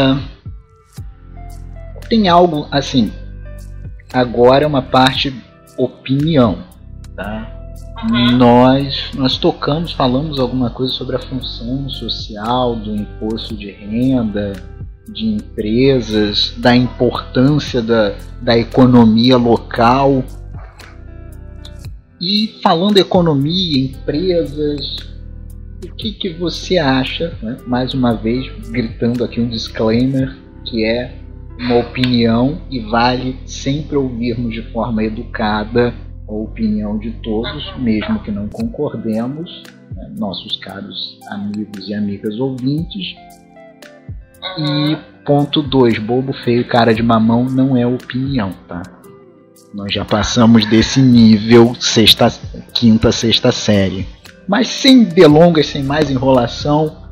Tem 2.09 2.29
algo 2.29 2.67
assim. 2.71 3.13
Agora 4.13 4.65
é 4.65 4.67
uma 4.67 4.83
parte 4.83 5.35
opinião, 5.77 6.59
tá? 7.17 7.51
Uhum. 8.11 8.37
Nós, 8.37 9.11
nós 9.15 9.39
tocamos, 9.39 9.93
falamos 9.93 10.39
alguma 10.39 10.71
coisa 10.71 10.93
sobre 10.93 11.17
a 11.17 11.19
função 11.19 11.89
social 11.89 12.77
do 12.77 12.95
imposto 12.95 13.57
de 13.57 13.71
renda, 13.71 14.53
de 15.09 15.27
empresas, 15.27 16.55
da 16.59 16.77
importância 16.77 17.81
da, 17.81 18.15
da 18.41 18.57
economia 18.57 19.37
local. 19.37 20.23
E 22.21 22.59
falando 22.63 22.99
economia, 22.99 23.87
empresas, 23.87 24.97
o 25.85 25.95
que, 25.95 26.13
que 26.13 26.31
você 26.31 26.79
acha, 26.79 27.37
né? 27.43 27.57
mais 27.67 27.95
uma 27.95 28.15
vez 28.15 28.47
gritando 28.71 29.25
aqui 29.25 29.41
um 29.41 29.49
disclaimer, 29.49 30.37
que 30.65 30.85
é 30.85 31.15
uma 31.59 31.77
opinião 31.77 32.61
e 32.71 32.81
vale 32.81 33.37
sempre 33.47 33.97
ouvirmos 33.97 34.53
de 34.53 34.63
forma 34.73 35.05
educada 35.05 35.95
a 36.27 36.33
opinião 36.33 36.99
de 36.99 37.11
todos, 37.23 37.77
mesmo 37.79 38.19
que 38.21 38.31
não 38.31 38.49
concordemos, 38.49 39.63
né? 39.95 40.11
nossos 40.19 40.57
caros 40.59 41.19
amigos 41.29 41.89
e 41.89 41.95
amigas 41.95 42.39
ouvintes, 42.39 43.15
e 44.59 44.97
ponto 45.25 45.63
2, 45.63 45.99
bobo, 45.99 46.33
feio, 46.45 46.67
cara 46.67 46.95
de 46.95 47.03
mamão 47.03 47.45
não 47.45 47.77
é 47.77 47.87
opinião, 47.87 48.51
tá? 48.69 48.83
Nós 49.73 49.93
já 49.93 50.05
passamos 50.05 50.65
desse 50.67 51.01
nível 51.01 51.75
sexta, 51.81 52.33
quinta, 52.73 53.11
sexta 53.11 53.51
série. 53.51 54.07
Mas 54.47 54.69
sem 54.69 55.05
delongas, 55.05 55.67
sem 55.67 55.83
mais 55.83 56.11
enrolação, 56.11 57.05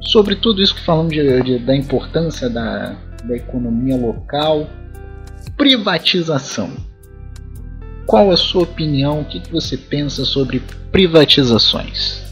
sobre 0.00 0.36
tudo 0.36 0.62
isso 0.62 0.74
que 0.74 0.84
falamos 0.84 1.12
de, 1.12 1.42
de, 1.42 1.58
da 1.58 1.74
importância 1.74 2.48
da, 2.48 2.94
da 3.24 3.36
economia 3.36 3.96
local, 3.96 4.66
privatização. 5.56 6.70
Qual 8.06 8.30
a 8.30 8.36
sua 8.36 8.62
opinião? 8.62 9.20
O 9.20 9.24
que, 9.24 9.40
que 9.40 9.52
você 9.52 9.76
pensa 9.76 10.24
sobre 10.24 10.60
privatizações? 10.92 12.24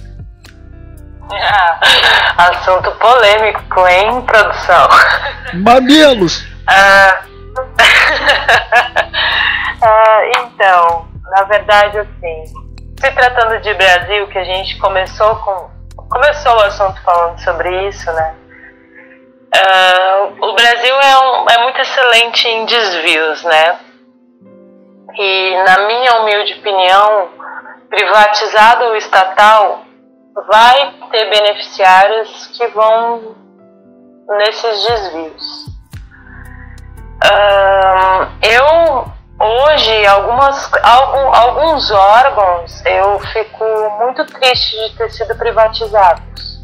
assunto 2.38 2.90
polêmico, 2.92 3.86
hein, 3.86 4.22
produção? 4.22 4.88
Mamilos! 5.54 6.44
Ah, 6.66 7.22
ah, 9.82 10.20
então, 10.38 11.08
na 11.30 11.44
verdade, 11.44 11.98
assim, 11.98 12.44
se 13.00 13.10
tratando 13.12 13.60
de 13.60 13.74
Brasil, 13.74 14.26
que 14.28 14.38
a 14.38 14.44
gente 14.44 14.78
começou 14.78 15.36
com 15.36 15.74
começou 16.08 16.52
o 16.52 16.60
assunto 16.62 17.00
falando 17.02 17.38
sobre 17.40 17.88
isso, 17.88 18.12
né? 18.12 18.34
Uh, 19.54 20.44
o 20.46 20.54
Brasil 20.54 20.94
é, 21.00 21.18
um, 21.18 21.46
é 21.48 21.62
muito 21.62 21.80
excelente 21.80 22.46
em 22.46 22.64
desvios, 22.66 23.42
né? 23.44 23.78
E 25.16 25.62
na 25.64 25.86
minha 25.86 26.20
humilde 26.20 26.54
opinião, 26.54 27.28
privatizado 27.88 28.84
ou 28.84 28.96
estatal 28.96 29.84
vai 30.48 30.94
ter 31.10 31.30
beneficiários 31.30 32.48
que 32.48 32.66
vão 32.68 33.36
nesses 34.38 34.86
desvios. 34.86 35.66
Uh, 37.24 38.28
eu 38.42 39.13
hoje 39.38 40.06
algumas 40.06 40.70
algum, 40.82 41.34
alguns 41.34 41.90
órgãos 41.90 42.84
eu 42.84 43.18
fico 43.20 43.64
muito 43.98 44.24
triste 44.26 44.76
de 44.76 44.96
ter 44.96 45.10
sido 45.10 45.34
privatizados. 45.36 46.62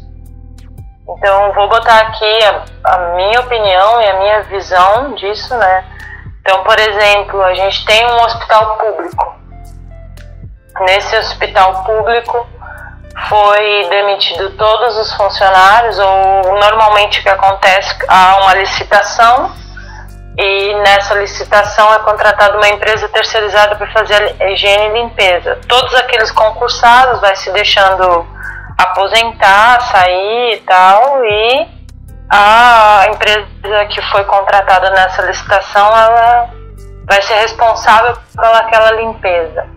Então 1.03 1.53
vou 1.53 1.67
botar 1.67 1.99
aqui 1.99 2.39
a, 2.45 2.93
a 2.95 2.97
minha 3.15 3.39
opinião 3.41 4.01
e 4.01 4.09
a 4.09 4.19
minha 4.19 4.43
visão 4.43 5.13
disso, 5.15 5.55
né? 5.57 5.85
Então, 6.41 6.63
por 6.63 6.79
exemplo, 6.79 7.41
a 7.43 7.53
gente 7.53 7.85
tem 7.85 8.05
um 8.05 8.23
hospital 8.23 8.77
público. 8.77 9.35
Nesse 10.81 11.15
hospital 11.17 11.83
público 11.83 12.47
foi 13.27 13.87
demitido 13.89 14.49
todos 14.51 14.97
os 14.97 15.13
funcionários, 15.13 15.99
ou 15.99 16.59
normalmente 16.59 17.19
o 17.19 17.23
que 17.23 17.29
acontece, 17.29 17.95
há 18.07 18.37
uma 18.41 18.55
licitação 18.55 19.51
e 20.43 20.73
nessa 20.81 21.13
licitação 21.15 21.93
é 21.93 21.99
contratada 21.99 22.57
uma 22.57 22.67
empresa 22.69 23.07
terceirizada 23.09 23.75
para 23.75 23.91
fazer 23.91 24.35
a 24.39 24.49
higiene 24.49 24.85
e 24.85 25.03
limpeza. 25.03 25.59
Todos 25.67 25.93
aqueles 25.93 26.31
concursados 26.31 27.21
vai 27.21 27.35
se 27.35 27.51
deixando 27.51 28.25
aposentar, 28.77 29.79
sair 29.81 30.55
e 30.55 30.57
tal, 30.61 31.23
e 31.23 31.67
a 32.27 33.05
empresa 33.09 33.85
que 33.89 34.01
foi 34.09 34.23
contratada 34.23 34.89
nessa 34.89 35.21
licitação 35.23 35.87
ela 35.95 36.49
vai 37.05 37.21
ser 37.21 37.35
responsável 37.35 38.17
pelaquela 38.35 38.91
limpeza. 38.93 39.67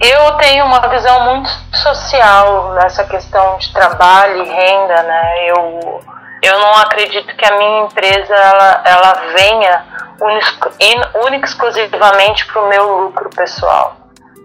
Eu 0.00 0.32
tenho 0.36 0.64
uma 0.64 0.78
visão 0.88 1.20
muito 1.24 1.50
social 1.72 2.74
nessa 2.74 3.02
questão 3.04 3.58
de 3.58 3.72
trabalho 3.72 4.44
e 4.44 4.48
renda, 4.48 5.02
né? 5.02 5.48
Eu 5.48 6.00
eu 6.42 6.58
não 6.58 6.72
acredito 6.76 7.34
que 7.36 7.44
a 7.44 7.56
minha 7.56 7.84
empresa 7.84 8.34
ela, 8.34 8.82
ela 8.84 9.12
venha 9.36 9.84
única 10.20 11.46
exclusivamente 11.46 12.46
para 12.46 12.62
o 12.62 12.68
meu 12.68 13.04
lucro 13.04 13.30
pessoal. 13.30 13.96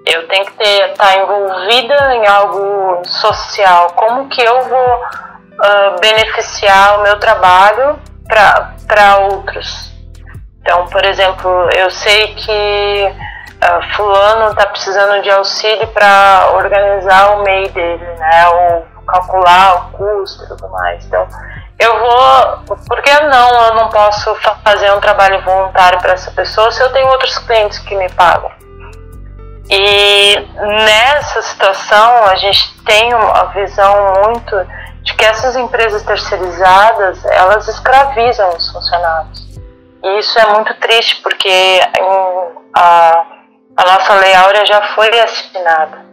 Eu 0.06 0.28
tenho 0.28 0.46
que 0.46 0.64
estar 0.64 1.08
tá 1.08 1.18
envolvida 1.18 2.16
em 2.16 2.28
algo 2.28 3.02
social. 3.06 3.92
Como 3.96 4.28
que 4.28 4.42
eu 4.42 4.62
vou 4.64 4.96
uh, 4.96 6.00
beneficiar 6.02 7.00
o 7.00 7.04
meu 7.04 7.18
trabalho 7.20 7.98
para 8.28 9.18
outros? 9.32 9.94
Então, 10.62 10.88
por 10.88 11.06
exemplo, 11.06 11.70
eu 11.76 11.90
sei 11.90 12.36
que 12.36 13.16
uh, 13.64 13.96
fulano 13.96 14.52
está 14.52 14.66
precisando 14.68 15.22
de 15.22 15.30
auxílio 15.30 15.88
para 15.88 16.50
organizar 16.54 17.38
o 17.38 17.44
MEI 17.44 17.70
dele, 17.70 18.06
né? 18.18 18.48
Ou 18.50 18.93
calcular 19.08 19.76
o 19.76 19.98
custo 19.98 20.44
e 20.44 20.48
tudo 20.48 20.70
mais. 20.70 21.06
Então, 21.06 21.28
eu 21.80 22.00
vou. 22.00 22.78
Por 22.88 23.02
que 23.02 23.20
não 23.22 23.66
eu 23.66 23.76
não 23.76 23.90
posso 23.90 24.36
fazer 24.64 24.92
um 24.94 25.00
trabalho 25.00 25.44
voluntário 25.44 26.00
para 26.00 26.14
essa 26.14 26.32
pessoa 26.32 26.72
se 26.72 26.82
eu 26.82 26.92
tenho 26.92 27.08
outros 27.10 27.38
clientes 27.40 27.80
que 27.80 27.96
me 27.96 28.10
pagam? 28.10 28.52
E 29.70 30.36
nessa 30.86 31.42
situação 31.42 32.26
a 32.26 32.36
gente 32.36 32.84
tem 32.84 33.14
uma 33.14 33.46
visão 33.46 34.24
muito 34.26 34.56
de 35.02 35.14
que 35.16 35.26
essas 35.26 35.56
empresas 35.56 36.04
terceirizadas 36.04 37.24
elas 37.26 37.68
escravizam 37.68 38.50
os 38.50 38.72
funcionários. 38.72 39.44
E 40.04 40.20
isso 40.20 40.38
é 40.40 40.54
muito 40.54 40.74
triste 40.76 41.22
porque 41.22 41.80
a, 42.76 43.26
a 43.78 43.84
nossa 43.86 44.14
lei 44.16 44.34
áurea 44.34 44.66
já 44.66 44.82
foi 44.94 45.10
assinada. 45.20 46.13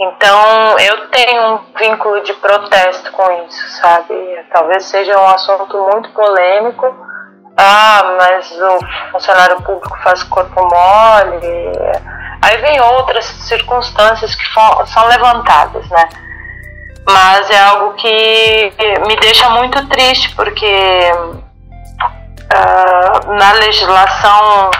Então 0.00 0.78
eu 0.78 1.08
tenho 1.08 1.54
um 1.54 1.60
vínculo 1.76 2.22
de 2.22 2.32
protesto 2.34 3.10
com 3.10 3.46
isso, 3.46 3.70
sabe? 3.80 4.14
Talvez 4.52 4.84
seja 4.84 5.18
um 5.18 5.26
assunto 5.26 5.76
muito 5.92 6.08
polêmico. 6.10 6.94
Ah, 7.56 8.14
mas 8.16 8.52
o 8.52 8.78
funcionário 9.10 9.60
público 9.62 9.98
faz 10.04 10.22
corpo 10.22 10.60
mole. 10.62 11.72
Aí 12.40 12.56
vem 12.58 12.80
outras 12.80 13.24
circunstâncias 13.24 14.36
que 14.36 14.44
são 14.86 15.06
levantadas, 15.08 15.88
né? 15.90 16.08
Mas 17.04 17.50
é 17.50 17.58
algo 17.58 17.94
que 17.94 18.72
me 19.04 19.16
deixa 19.16 19.50
muito 19.50 19.84
triste, 19.88 20.32
porque 20.36 21.10
uh, 22.54 23.32
na 23.32 23.52
legislação 23.54 24.70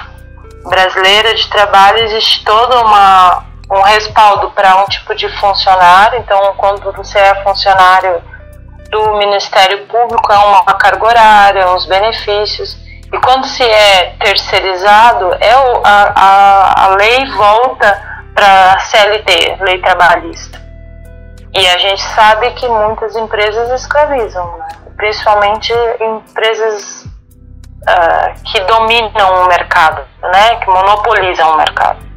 brasileira 0.69 1.35
de 1.35 1.49
trabalho 1.49 1.99
existe 1.99 2.45
toda 2.45 2.81
uma 2.83 3.48
um 3.71 3.83
respaldo 3.83 4.51
para 4.51 4.83
um 4.83 4.87
tipo 4.87 5.15
de 5.15 5.29
funcionário. 5.39 6.19
Então, 6.19 6.55
quando 6.57 6.91
você 6.93 7.19
é 7.19 7.43
funcionário 7.43 8.23
do 8.91 9.17
Ministério 9.19 9.87
Público, 9.87 10.33
é 10.33 10.39
uma 10.39 10.65
carga 10.65 11.07
horária, 11.07 11.71
uns 11.71 11.87
benefícios. 11.87 12.77
E 13.13 13.19
quando 13.21 13.47
se 13.47 13.63
é 13.63 14.17
terceirizado, 14.19 15.35
é 15.41 15.57
o, 15.57 15.83
a, 15.85 16.13
a, 16.15 16.85
a 16.85 16.89
lei 16.97 17.27
volta 17.33 18.27
para 18.35 18.73
a 18.73 18.79
CLT, 18.79 19.59
lei 19.61 19.79
trabalhista. 19.81 20.59
E 21.53 21.67
a 21.67 21.79
gente 21.79 22.03
sabe 22.15 22.51
que 22.53 22.69
muitas 22.69 23.17
empresas 23.17 23.71
escravizam, 23.81 24.59
né? 24.59 24.69
principalmente 24.97 25.73
empresas 26.01 27.05
uh, 27.05 28.43
que 28.45 28.61
dominam 28.61 29.45
o 29.45 29.49
mercado, 29.49 30.03
né? 30.23 30.57
que 30.57 30.67
monopolizam 30.67 31.53
o 31.53 31.57
mercado 31.57 32.08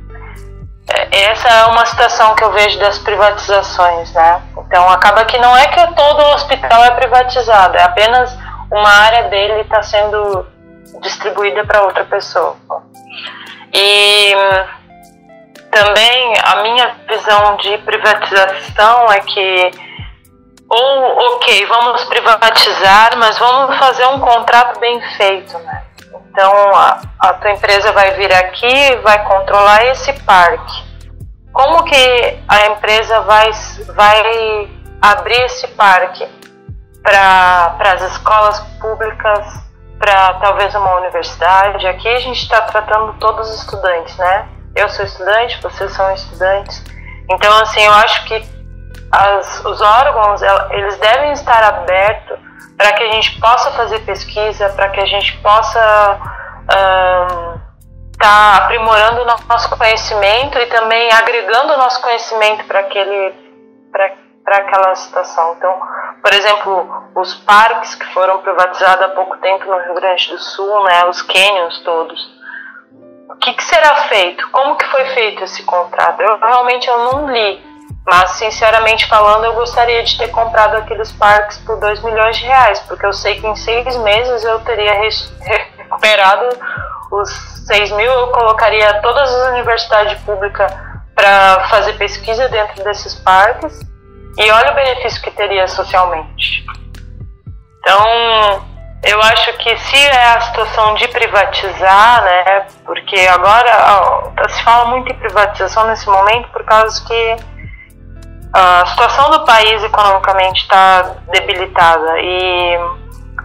essa 1.11 1.47
é 1.49 1.65
uma 1.65 1.85
situação 1.85 2.35
que 2.35 2.43
eu 2.43 2.51
vejo 2.51 2.79
das 2.79 2.99
privatizações, 2.99 4.11
né? 4.13 4.41
Então 4.57 4.89
acaba 4.89 5.25
que 5.25 5.37
não 5.37 5.55
é 5.55 5.67
que 5.67 5.93
todo 5.93 6.21
o 6.21 6.33
hospital 6.33 6.83
é 6.85 6.91
privatizado, 6.91 7.77
é 7.77 7.83
apenas 7.83 8.35
uma 8.71 8.89
área 8.89 9.29
dele 9.29 9.61
está 9.61 9.81
sendo 9.81 10.45
distribuída 11.01 11.65
para 11.65 11.83
outra 11.83 12.05
pessoa. 12.05 12.55
E 13.73 14.33
também 15.71 16.33
a 16.43 16.55
minha 16.63 16.95
visão 17.07 17.57
de 17.57 17.77
privatização 17.79 19.11
é 19.11 19.19
que 19.19 19.71
ou 20.73 21.35
ok, 21.35 21.65
vamos 21.65 22.05
privatizar, 22.05 23.17
mas 23.17 23.37
vamos 23.37 23.77
fazer 23.77 24.05
um 24.07 24.19
contrato 24.19 24.79
bem 24.79 25.01
feito, 25.17 25.59
né? 25.59 25.83
Então 26.31 26.51
a, 26.75 27.01
a 27.19 27.33
tua 27.33 27.51
empresa 27.51 27.91
vai 27.91 28.13
vir 28.13 28.33
aqui, 28.33 28.95
vai 29.03 29.23
controlar 29.25 29.85
esse 29.85 30.13
parque 30.23 30.91
como 31.53 31.83
que 31.83 32.39
a 32.47 32.67
empresa 32.67 33.21
vai, 33.21 33.51
vai 33.93 34.69
abrir 35.01 35.41
esse 35.43 35.67
parque 35.69 36.25
para 37.03 37.75
as 37.93 38.01
escolas 38.03 38.59
públicas, 38.79 39.45
para 39.99 40.33
talvez 40.35 40.73
uma 40.75 40.95
universidade? 40.99 41.85
Aqui 41.87 42.07
a 42.07 42.19
gente 42.19 42.41
está 42.41 42.61
tratando 42.61 43.13
todos 43.19 43.49
os 43.49 43.59
estudantes, 43.59 44.15
né? 44.17 44.47
Eu 44.75 44.87
sou 44.89 45.03
estudante, 45.03 45.61
vocês 45.61 45.91
são 45.91 46.13
estudantes. 46.13 46.83
Então, 47.29 47.53
assim, 47.61 47.81
eu 47.81 47.93
acho 47.93 48.23
que 48.25 48.43
as, 49.11 49.65
os 49.65 49.81
órgãos, 49.81 50.41
eles 50.71 50.97
devem 50.99 51.33
estar 51.33 51.63
abertos 51.63 52.39
para 52.77 52.93
que 52.93 53.03
a 53.03 53.11
gente 53.11 53.39
possa 53.39 53.71
fazer 53.71 53.99
pesquisa, 53.99 54.69
para 54.69 54.89
que 54.89 54.99
a 54.99 55.05
gente 55.05 55.37
possa... 55.39 56.19
Um, 56.61 57.71
está 58.21 58.57
aprimorando 58.57 59.23
o 59.23 59.25
nosso 59.25 59.75
conhecimento 59.75 60.57
e 60.59 60.67
também 60.67 61.11
agregando 61.11 61.73
o 61.73 61.77
nosso 61.77 61.99
conhecimento 62.03 62.63
para 62.65 62.81
aquele 62.81 63.33
para 63.91 64.57
aquela 64.57 64.95
situação. 64.95 65.55
Então, 65.57 65.81
por 66.21 66.33
exemplo, 66.33 67.09
os 67.15 67.33
parques 67.33 67.95
que 67.95 68.05
foram 68.13 68.39
privatizados 68.39 69.05
há 69.05 69.09
pouco 69.09 69.37
tempo 69.37 69.65
no 69.65 69.79
Rio 69.79 69.95
Grande 69.95 70.29
do 70.29 70.39
Sul, 70.39 70.83
né, 70.83 71.05
os 71.05 71.21
canyons 71.21 71.79
todos. 71.81 72.41
O 73.29 73.35
que, 73.35 73.53
que 73.53 73.63
será 73.63 73.95
feito? 74.07 74.49
Como 74.51 74.75
que 74.75 74.85
foi 74.85 75.05
feito 75.13 75.43
esse 75.43 75.63
contrato? 75.63 76.21
Eu 76.21 76.37
realmente 76.37 76.87
eu 76.87 76.97
não 77.11 77.31
li, 77.31 77.63
mas 78.05 78.31
sinceramente 78.31 79.07
falando, 79.07 79.45
eu 79.45 79.53
gostaria 79.53 80.03
de 80.03 80.17
ter 80.17 80.29
comprado 80.29 80.75
aqueles 80.77 81.11
parques 81.11 81.57
por 81.59 81.79
2 81.79 82.01
milhões 82.03 82.37
de 82.37 82.45
reais, 82.45 82.79
porque 82.81 83.05
eu 83.05 83.13
sei 83.13 83.39
que 83.39 83.47
em 83.47 83.55
seis 83.55 83.95
meses 83.97 84.43
eu 84.43 84.59
teria 84.59 84.93
recuperado 85.77 86.49
os 87.11 87.29
6 87.67 87.91
mil, 87.91 88.11
eu 88.11 88.27
colocaria 88.27 89.01
todas 89.01 89.29
as 89.33 89.49
universidades 89.49 90.19
públicas 90.23 90.71
para 91.13 91.67
fazer 91.69 91.93
pesquisa 91.93 92.49
dentro 92.49 92.83
desses 92.83 93.15
parques 93.15 93.79
e 94.37 94.49
olha 94.49 94.71
o 94.71 94.75
benefício 94.75 95.21
que 95.21 95.31
teria 95.31 95.67
socialmente. 95.67 96.65
Então, 97.79 98.65
eu 99.03 99.21
acho 99.21 99.57
que 99.57 99.75
se 99.77 99.97
é 99.97 100.33
a 100.33 100.41
situação 100.41 100.93
de 100.95 101.07
privatizar, 101.07 102.23
né, 102.23 102.67
porque 102.85 103.19
agora 103.27 103.71
ó, 103.87 104.47
se 104.47 104.63
fala 104.63 104.85
muito 104.85 105.11
em 105.11 105.17
privatização 105.17 105.87
nesse 105.87 106.07
momento 106.07 106.47
por 106.49 106.63
causa 106.63 107.03
que 107.05 107.35
a 108.53 108.85
situação 108.85 109.29
do 109.31 109.45
país 109.45 109.83
economicamente 109.83 110.61
está 110.61 111.03
debilitada 111.31 112.19
e 112.19 112.77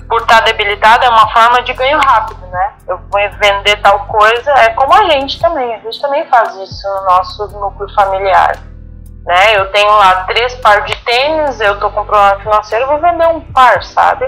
por 0.09 0.23
estar 0.23 0.39
tá 0.39 0.45
debilitada 0.45 1.07
é 1.07 1.09
uma 1.09 1.29
forma 1.33 1.63
de 1.63 1.73
ganho 1.75 1.99
rápido, 1.99 2.45
né? 2.47 2.73
Eu 2.89 2.99
vou 3.11 3.21
vender 3.39 3.81
tal 3.83 4.01
coisa, 4.07 4.51
é 4.53 4.71
como 4.71 4.93
a 4.95 5.11
gente 5.11 5.41
também, 5.41 5.75
a 5.75 5.79
gente 5.79 6.01
também 6.01 6.27
faz 6.27 6.55
isso 6.57 6.89
no 6.89 7.05
nosso 7.05 7.47
núcleo 7.49 7.93
familiar. 7.95 8.57
Né? 9.25 9.57
Eu 9.57 9.71
tenho 9.73 9.91
lá 9.91 10.25
três 10.25 10.55
pares 10.57 10.87
de 10.87 10.97
tênis, 11.05 11.61
eu 11.61 11.79
tô 11.81 11.91
com 11.91 12.05
problema 12.05 12.39
financeiro, 12.41 12.87
vou 12.87 13.01
vender 13.01 13.27
um 13.27 13.41
par, 13.53 13.83
sabe? 13.83 14.27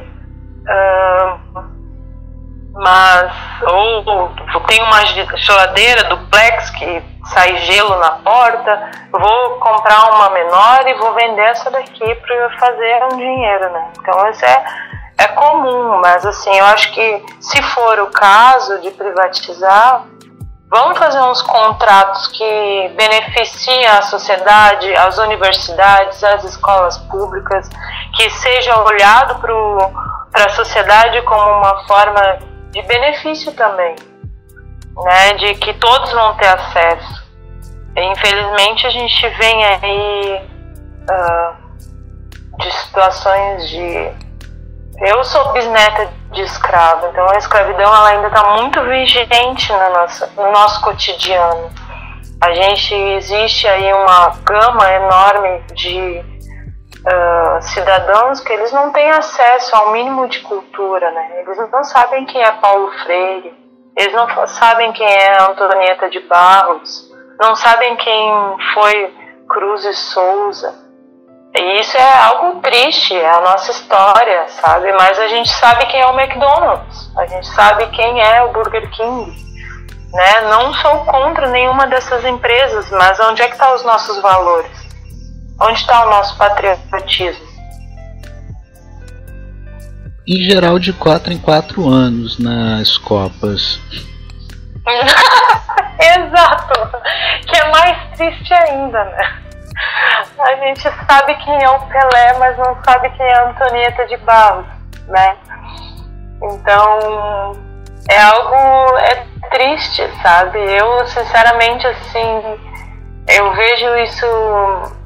Mas 2.78 3.32
ou 3.66 4.32
tem 4.68 4.80
uma 4.82 5.04
geladeira 5.04 6.04
duplex 6.04 6.70
que 6.70 7.02
sai 7.34 7.56
gelo 7.58 7.98
na 7.98 8.10
porta, 8.10 8.90
vou 9.10 9.50
comprar 9.58 10.14
uma 10.14 10.30
menor 10.30 10.86
e 10.86 10.94
vou 10.94 11.12
vender 11.12 11.42
essa 11.42 11.70
daqui 11.70 12.14
para 12.14 12.50
fazer 12.58 13.04
um 13.12 13.16
dinheiro, 13.16 13.72
né? 13.72 13.90
Então 13.98 14.30
isso 14.30 14.44
é, 14.44 14.64
é 15.18 15.28
comum, 15.28 16.00
mas 16.00 16.24
assim, 16.24 16.56
eu 16.56 16.64
acho 16.66 16.92
que 16.92 17.26
se 17.40 17.60
for 17.62 17.98
o 17.98 18.06
caso 18.12 18.80
de 18.80 18.92
privatizar, 18.92 20.04
vamos 20.70 20.96
fazer 20.98 21.20
uns 21.20 21.42
contratos 21.42 22.28
que 22.28 22.92
beneficiem 22.96 23.86
a 23.86 24.02
sociedade, 24.02 24.94
as 24.94 25.18
universidades, 25.18 26.22
as 26.22 26.44
escolas 26.44 26.96
públicas, 26.96 27.68
que 28.14 28.30
seja 28.30 28.78
olhado 28.82 29.40
para 30.30 30.44
a 30.44 30.50
sociedade 30.50 31.20
como 31.22 31.58
uma 31.58 31.84
forma 31.88 32.38
de 32.70 32.82
benefício 32.82 33.52
também, 33.52 33.94
né? 34.96 35.34
De 35.34 35.54
que 35.56 35.74
todos 35.74 36.10
vão 36.12 36.34
ter 36.36 36.48
acesso. 36.48 37.28
Infelizmente 37.96 38.86
a 38.86 38.90
gente 38.90 39.28
vem 39.30 39.64
aí 39.64 40.42
uh, 41.10 42.58
de 42.58 42.72
situações 42.72 43.68
de 43.68 44.28
eu 45.00 45.22
sou 45.22 45.52
bisneta 45.52 46.10
de 46.32 46.42
escravo, 46.42 47.06
então 47.06 47.24
a 47.30 47.38
escravidão 47.38 47.86
ela 47.86 48.08
ainda 48.08 48.26
está 48.26 48.56
muito 48.56 48.82
vigente 48.82 49.72
no 49.72 49.92
nosso, 49.92 50.28
no 50.36 50.50
nosso 50.50 50.80
cotidiano. 50.82 51.70
A 52.40 52.52
gente 52.52 52.94
existe 52.94 53.66
aí 53.68 53.92
uma 53.92 54.30
gama 54.44 54.92
enorme 54.92 55.62
de 55.74 56.37
uh, 57.08 57.62
cidadãos 57.62 58.40
que 58.40 58.52
eles 58.52 58.72
não 58.72 58.92
têm 58.92 59.10
acesso 59.10 59.74
ao 59.74 59.92
mínimo 59.92 60.28
de 60.28 60.40
cultura, 60.40 61.10
né? 61.10 61.40
Eles 61.40 61.56
não 61.70 61.84
sabem 61.84 62.26
quem 62.26 62.42
é 62.42 62.52
Paulo 62.52 62.90
Freire, 63.02 63.54
eles 63.96 64.12
não 64.14 64.46
sabem 64.46 64.92
quem 64.92 65.06
é 65.06 65.42
Antonieta 65.42 66.08
de 66.10 66.20
Barros, 66.20 67.10
não 67.40 67.54
sabem 67.56 67.96
quem 67.96 68.56
foi 68.74 69.14
Cruz 69.48 69.84
e 69.84 69.94
Souza. 69.94 70.86
E 71.56 71.80
isso 71.80 71.96
é 71.96 72.18
algo 72.26 72.60
triste, 72.60 73.16
é 73.16 73.30
a 73.30 73.40
nossa 73.40 73.70
história, 73.70 74.46
sabe? 74.48 74.92
Mas 74.92 75.18
a 75.18 75.26
gente 75.28 75.50
sabe 75.50 75.86
quem 75.86 76.00
é 76.00 76.06
o 76.06 76.18
McDonald's, 76.18 77.10
a 77.16 77.26
gente 77.26 77.46
sabe 77.48 77.86
quem 77.88 78.20
é 78.20 78.42
o 78.42 78.52
Burger 78.52 78.88
King. 78.90 79.48
Né? 80.12 80.40
Não 80.42 80.72
sou 80.74 81.04
contra 81.04 81.48
nenhuma 81.48 81.86
dessas 81.86 82.24
empresas, 82.24 82.90
mas 82.90 83.18
onde 83.20 83.42
é 83.42 83.46
que 83.46 83.52
estão 83.52 83.68
tá 83.68 83.74
os 83.74 83.84
nossos 83.84 84.20
valores? 84.20 84.77
Onde 85.60 85.80
está 85.80 86.06
o 86.06 86.10
nosso 86.10 86.36
patriotismo? 86.36 87.48
Em 90.26 90.42
geral, 90.42 90.78
de 90.78 90.92
4 90.92 91.32
em 91.32 91.38
4 91.38 91.88
anos 91.88 92.38
nas 92.38 92.96
Copas. 92.98 93.80
Exato! 95.98 97.02
Que 97.46 97.56
é 97.56 97.70
mais 97.70 98.16
triste 98.16 98.52
ainda, 98.52 99.04
né? 99.04 99.42
A 100.38 100.56
gente 100.56 100.82
sabe 100.82 101.34
quem 101.36 101.62
é 101.62 101.70
o 101.70 101.80
Pelé, 101.86 102.38
mas 102.38 102.56
não 102.58 102.76
sabe 102.84 103.10
quem 103.10 103.26
é 103.26 103.34
a 103.34 103.50
Antonieta 103.50 104.06
de 104.06 104.16
Barros, 104.18 104.66
né? 105.08 105.36
Então, 106.42 107.56
é 108.08 108.20
algo 108.20 108.98
é 108.98 109.26
triste, 109.50 110.08
sabe? 110.22 110.58
Eu, 110.58 111.06
sinceramente, 111.06 111.86
assim, 111.86 112.58
eu 113.28 113.52
vejo 113.54 113.96
isso 113.96 114.97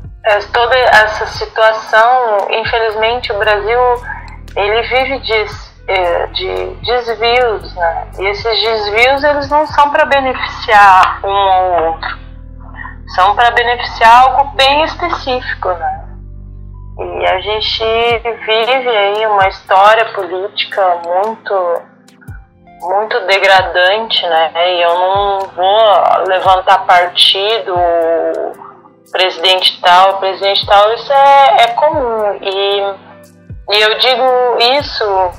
toda 0.53 0.77
essa 0.77 1.27
situação, 1.27 2.47
infelizmente, 2.51 3.33
o 3.33 3.39
Brasil 3.39 3.81
ele 4.55 4.83
vive 4.83 5.18
de, 5.20 5.47
é, 5.89 6.27
de 6.29 6.66
desvios, 6.85 7.75
né? 7.75 8.09
E 8.18 8.27
esses 8.27 8.62
desvios 8.62 9.25
eles 9.25 9.49
não 9.49 9.66
são 9.66 9.91
para 9.91 10.05
beneficiar 10.05 11.20
um 11.25 11.29
ou 11.29 11.85
outro, 11.87 12.18
são 13.14 13.35
para 13.35 13.51
beneficiar 13.51 14.23
algo 14.23 14.55
bem 14.55 14.85
específico, 14.85 15.68
né? 15.68 16.05
E 16.99 17.27
a 17.27 17.41
gente 17.41 17.85
vive 18.47 18.89
aí 18.89 19.27
uma 19.27 19.49
história 19.49 20.05
política 20.12 21.01
muito 21.05 21.83
muito 22.83 23.27
degradante, 23.27 24.27
né? 24.27 24.53
E 24.55 24.83
eu 24.83 24.95
não 24.95 25.39
vou 25.55 26.25
levantar 26.29 26.85
partido 26.85 27.75
presidente 29.11 29.80
tal, 29.80 30.18
presidente 30.18 30.64
tal, 30.66 30.92
isso 30.94 31.12
é, 31.12 31.62
é 31.62 31.66
comum. 31.68 32.38
E, 32.40 32.80
e 33.70 33.80
eu 33.80 33.98
digo 33.98 34.59
isso 34.78 35.30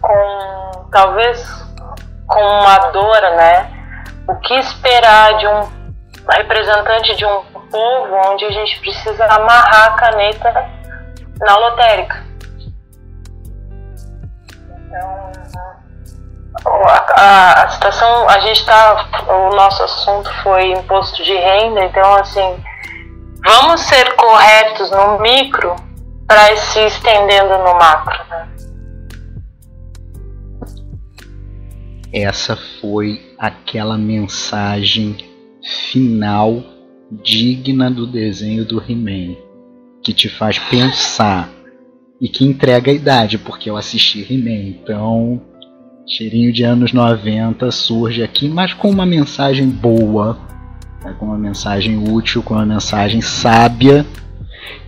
com 0.00 0.88
talvez 0.90 1.66
com 2.26 2.40
uma 2.40 2.78
dor, 2.90 3.20
né? 3.36 3.70
O 4.28 4.34
que 4.36 4.54
esperar 4.54 5.36
de 5.38 5.46
um 5.46 5.68
representante 6.28 7.14
de 7.14 7.24
um 7.24 7.42
povo 7.70 8.14
onde 8.32 8.44
a 8.44 8.50
gente 8.50 8.80
precisa 8.80 9.24
amarrar 9.26 9.92
a 9.92 9.96
caneta 9.96 10.70
na 11.40 11.56
lotérica? 11.56 12.24
Então, 14.86 15.30
a, 16.64 17.20
a, 17.20 17.62
a 17.64 17.68
situação, 17.68 18.28
a 18.28 18.38
gente 18.40 18.60
está, 18.60 19.06
o 19.28 19.54
nosso 19.54 19.82
assunto 19.82 20.32
foi 20.42 20.72
imposto 20.72 21.22
de 21.22 21.34
renda, 21.34 21.84
então 21.84 22.14
assim, 22.16 22.64
vamos 23.44 23.80
ser 23.82 24.14
corretos 24.16 24.90
no 24.90 25.20
micro 25.20 25.74
para 26.26 26.52
ir 26.52 26.58
se 26.58 26.80
estendendo 26.80 27.58
no 27.58 27.74
macro. 27.74 28.18
Né? 28.30 28.48
Essa 32.12 32.56
foi 32.80 33.34
aquela 33.38 33.98
mensagem 33.98 35.16
final 35.90 36.62
digna 37.22 37.90
do 37.90 38.06
desenho 38.06 38.64
do 38.64 38.80
He-Man, 38.80 39.36
que 40.02 40.12
te 40.12 40.28
faz 40.28 40.58
pensar 40.58 41.48
e 42.20 42.28
que 42.28 42.44
entrega 42.44 42.90
a 42.90 42.94
idade, 42.94 43.38
porque 43.38 43.68
eu 43.68 43.76
assisti 43.76 44.22
He-Man, 44.22 44.68
então 44.68 45.40
cheirinho 46.08 46.52
de 46.52 46.62
anos 46.62 46.92
90 46.92 47.70
surge 47.70 48.22
aqui, 48.22 48.48
mas 48.48 48.72
com 48.72 48.88
uma 48.88 49.04
mensagem 49.04 49.68
boa 49.68 50.38
né, 51.06 51.14
com 51.18 51.26
uma 51.26 51.38
mensagem 51.38 52.12
útil, 52.12 52.42
com 52.42 52.54
uma 52.54 52.66
mensagem 52.66 53.20
sábia. 53.20 54.04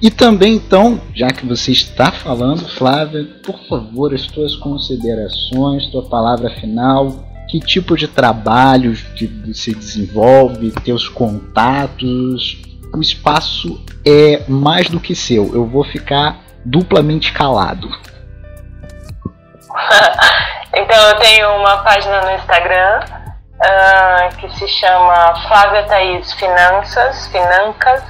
E 0.03 0.11
também, 0.11 0.55
então, 0.55 1.01
já 1.15 1.29
que 1.29 1.47
você 1.47 1.71
está 1.71 2.11
falando, 2.11 2.69
Flávia, 2.69 3.25
por 3.45 3.59
favor, 3.69 4.13
as 4.13 4.27
tuas 4.27 4.57
considerações, 4.57 5.87
tua 5.87 6.09
palavra 6.09 6.51
final, 6.51 7.25
que 7.49 7.61
tipo 7.61 7.97
de 7.97 8.09
trabalho 8.09 8.93
que 9.15 9.27
você 9.27 9.73
desenvolve, 9.73 10.73
teus 10.85 11.09
contatos. 11.09 12.61
O 12.95 13.01
espaço 13.01 13.81
é 14.05 14.43
mais 14.49 14.89
do 14.89 14.99
que 14.99 15.15
seu. 15.15 15.55
Eu 15.55 15.67
vou 15.67 15.85
ficar 15.85 16.41
duplamente 16.65 17.33
calado. 17.33 17.89
então 20.75 21.09
eu 21.09 21.17
tenho 21.19 21.49
uma 21.57 21.77
página 21.79 22.21
no 22.23 22.33
Instagram 22.33 23.18
uh, 23.59 24.37
que 24.37 24.49
se 24.57 24.69
chama 24.69 25.35
Flávia 25.49 25.85
Thaís 25.85 26.33
Finanças, 26.35 27.27
Financas. 27.29 28.03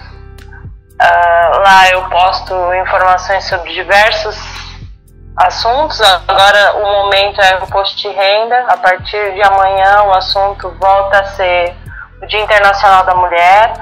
Uh, 1.00 1.58
lá 1.60 1.88
eu 1.92 2.02
posto 2.08 2.54
informações 2.74 3.44
sobre 3.44 3.72
diversos 3.72 4.36
assuntos. 5.36 6.00
Agora 6.00 6.76
o 6.76 7.04
momento 7.04 7.40
é 7.40 7.58
o 7.62 7.66
post 7.68 7.96
de 7.96 8.08
renda. 8.08 8.66
A 8.68 8.76
partir 8.76 9.34
de 9.34 9.42
amanhã 9.42 10.02
o 10.02 10.12
assunto 10.12 10.70
volta 10.80 11.20
a 11.20 11.24
ser 11.24 11.74
o 12.22 12.26
Dia 12.26 12.40
Internacional 12.40 13.04
da 13.04 13.14
Mulher 13.14 13.72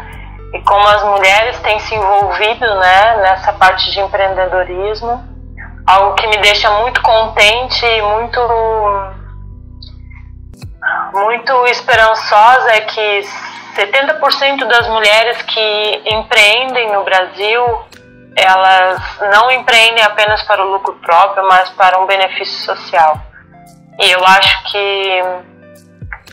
e 0.53 0.63
como 0.63 0.87
as 0.87 1.03
mulheres 1.05 1.59
têm 1.61 1.79
se 1.81 1.95
envolvido 1.95 2.75
né, 2.77 3.17
nessa 3.23 3.53
parte 3.55 3.91
de 3.91 4.01
empreendedorismo. 4.01 5.25
Algo 5.87 6.15
que 6.15 6.27
me 6.27 6.37
deixa 6.39 6.71
muito 6.83 7.01
contente 7.01 7.87
e 7.87 8.03
muito 8.03 8.39
muito 11.17 11.67
esperançosa 11.67 12.71
é 12.73 12.81
que 12.83 13.21
70% 13.75 14.67
das 14.67 14.89
mulheres 14.89 15.41
que 15.43 16.03
empreendem 16.07 16.93
no 16.93 17.05
Brasil, 17.05 17.63
elas 18.37 19.01
não 19.33 19.51
empreendem 19.51 20.05
apenas 20.05 20.43
para 20.43 20.65
o 20.65 20.73
lucro 20.73 20.95
próprio, 21.03 21.47
mas 21.49 21.71
para 21.71 21.99
um 21.99 22.07
benefício 22.07 22.65
social. 22.65 23.19
E 23.99 24.11
eu 24.11 24.25
acho 24.25 24.65
que 24.71 25.23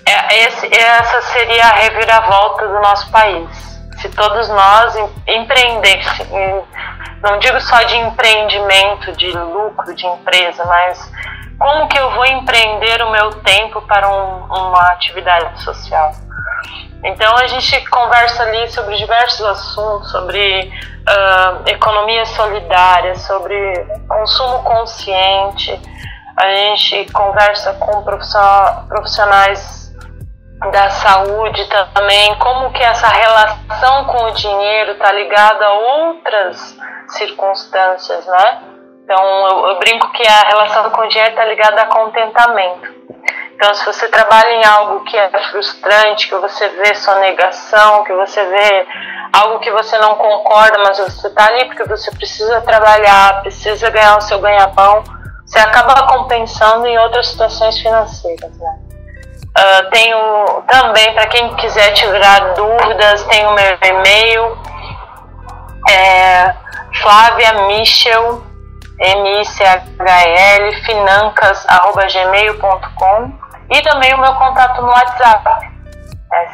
é, 0.05 0.43
essa 0.43 1.21
seria 1.33 1.65
a 1.65 1.73
reviravolta 1.75 2.67
do 2.67 2.81
nosso 2.81 3.09
país. 3.09 3.72
Se 4.03 4.09
todos 4.09 4.49
nós 4.49 4.97
empreendêssemos, 5.25 6.65
não 7.21 7.39
digo 7.39 7.57
só 7.61 7.81
de 7.83 7.95
empreendimento, 7.95 9.13
de 9.13 9.31
lucro 9.31 9.95
de 9.95 10.05
empresa, 10.05 10.65
mas 10.65 11.09
como 11.57 11.87
que 11.87 11.97
eu 11.97 12.11
vou 12.11 12.25
empreender 12.25 13.01
o 13.01 13.11
meu 13.11 13.29
tempo 13.35 13.81
para 13.83 14.09
um, 14.09 14.43
uma 14.43 14.81
atividade 14.91 15.63
social? 15.63 16.11
Então 17.01 17.33
a 17.37 17.47
gente 17.47 17.79
conversa 17.89 18.43
ali 18.43 18.69
sobre 18.71 18.97
diversos 18.97 19.45
assuntos, 19.45 20.11
sobre 20.11 20.69
uh, 21.07 21.69
economia 21.69 22.25
solidária, 22.25 23.15
sobre 23.15 23.55
consumo 24.09 24.63
consciente. 24.63 25.81
A 26.35 26.53
gente 26.55 27.09
conversa 27.13 27.71
com 27.75 28.03
profissionais 28.03 29.82
da 30.71 30.89
saúde 30.89 31.67
também, 31.93 32.35
como 32.35 32.71
que 32.71 32.83
essa 32.83 33.07
relação 33.07 34.05
com 34.05 34.25
o 34.25 34.31
dinheiro 34.31 34.91
está 34.91 35.11
ligada 35.11 35.65
a 35.65 35.73
outras 35.73 36.77
circunstâncias, 37.09 38.25
né? 38.25 38.61
Então 39.03 39.47
eu, 39.49 39.67
eu 39.67 39.79
brinco 39.79 40.11
que 40.13 40.25
a 40.25 40.39
relação 40.49 40.89
com 40.89 41.01
o 41.01 41.07
dinheiro 41.07 41.31
está 41.31 41.45
ligada 41.45 41.81
a 41.81 41.87
contentamento. 41.87 42.93
Então, 43.55 43.73
se 43.75 43.85
você 43.85 44.07
trabalha 44.09 44.49
em 44.49 44.65
algo 44.65 45.05
que 45.05 45.15
é 45.15 45.29
frustrante, 45.49 46.27
que 46.27 46.35
você 46.35 46.67
vê 46.69 46.95
sonegação, 46.95 48.03
que 48.03 48.13
você 48.13 48.43
vê 48.43 48.87
algo 49.31 49.59
que 49.59 49.71
você 49.71 49.97
não 49.99 50.15
concorda, 50.15 50.79
mas 50.79 50.97
você 50.97 51.27
está 51.27 51.47
ali 51.47 51.65
porque 51.65 51.83
você 51.85 52.11
precisa 52.11 52.61
trabalhar, 52.61 53.41
precisa 53.41 53.89
ganhar 53.89 54.17
o 54.17 54.21
seu 54.21 54.39
ganha-pão, 54.39 55.03
você 55.45 55.59
acaba 55.59 56.07
compensando 56.07 56.85
em 56.87 56.97
outras 56.99 57.27
situações 57.27 57.77
financeiras. 57.79 58.57
Né? 58.57 58.82
Uh, 59.55 59.87
tenho 59.91 60.63
também, 60.67 61.13
para 61.13 61.27
quem 61.27 61.53
quiser 61.55 61.91
tirar 61.91 62.55
dúvidas, 62.55 63.23
tem 63.25 63.45
o 63.45 63.53
meu 63.53 63.77
e-mail, 63.83 64.57
é 65.89 66.55
Flávia 67.01 67.53
Michel, 67.67 68.41
M-I-C-H-L, 68.99 70.73
financas.gmail.com 70.83 73.33
e 73.69 73.81
também 73.81 74.13
o 74.13 74.19
meu 74.19 74.33
contato 74.35 74.81
no 74.81 74.87
WhatsApp. 74.87 75.71
É 76.31 76.47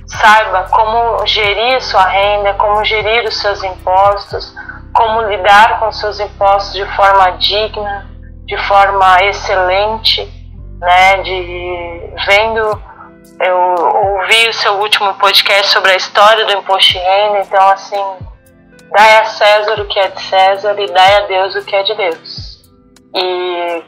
saiba 0.06 0.64
como 0.70 1.26
gerir 1.26 1.80
sua 1.82 2.04
renda, 2.04 2.54
como 2.54 2.84
gerir 2.84 3.24
os 3.26 3.38
seus 3.40 3.62
impostos, 3.62 4.54
como 4.94 5.22
lidar 5.22 5.80
com 5.80 5.92
seus 5.92 6.18
impostos 6.18 6.74
de 6.74 6.86
forma 6.96 7.30
digna, 7.32 8.06
de 8.46 8.56
forma 8.66 9.22
excelente, 9.24 10.26
né? 10.80 11.22
De 11.22 12.14
vendo, 12.26 12.82
eu 13.40 13.56
ouvi 13.58 14.48
o 14.48 14.52
seu 14.52 14.74
último 14.74 15.12
podcast 15.14 15.72
sobre 15.72 15.92
a 15.92 15.96
história 15.96 16.46
do 16.46 16.52
imposto 16.52 16.92
de 16.92 16.98
renda, 16.98 17.40
então 17.40 17.68
assim, 17.68 18.04
dai 18.90 19.18
a 19.18 19.24
César 19.26 19.80
o 19.80 19.86
que 19.86 19.98
é 19.98 20.08
de 20.08 20.22
César 20.22 20.74
e 20.78 20.86
dai 20.86 21.16
a 21.16 21.26
Deus 21.26 21.54
o 21.54 21.64
que 21.64 21.76
é 21.76 21.82
de 21.82 21.94
Deus. 21.94 22.47
E 23.14 23.84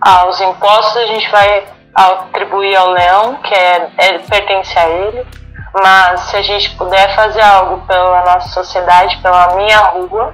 aos 0.00 0.40
impostos 0.40 0.96
a 0.96 1.06
gente 1.06 1.30
vai 1.30 1.64
atribuir 1.94 2.74
ao 2.76 2.90
leão, 2.90 3.36
que 3.36 3.54
é, 3.54 3.90
é 3.98 4.18
pertence 4.18 4.78
a 4.78 4.88
ele 4.88 5.26
mas 5.74 6.20
se 6.20 6.36
a 6.36 6.42
gente 6.42 6.70
puder 6.76 7.14
fazer 7.16 7.40
algo 7.40 7.84
pela 7.86 8.24
nossa 8.24 8.48
sociedade, 8.50 9.20
pela 9.20 9.56
minha 9.56 9.78
rua, 9.88 10.32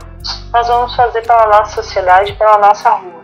nós 0.53 0.69
vamos 0.69 0.95
fazer 0.95 1.23
pela 1.23 1.47
nossa 1.47 1.83
sociedade, 1.83 2.35
pela 2.35 2.59
nossa 2.59 2.91
rua. 2.91 3.21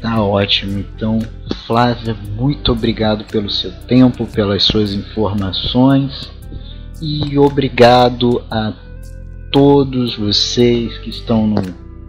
Tá 0.00 0.22
ótimo. 0.22 0.78
Então, 0.78 1.18
Flávia, 1.66 2.14
muito 2.14 2.70
obrigado 2.70 3.24
pelo 3.24 3.50
seu 3.50 3.72
tempo, 3.88 4.26
pelas 4.26 4.62
suas 4.62 4.92
informações 4.92 6.30
e 7.02 7.36
obrigado 7.36 8.44
a 8.48 8.72
todos 9.50 10.16
vocês 10.16 10.96
que 10.98 11.10
estão 11.10 11.46
no, 11.46 11.62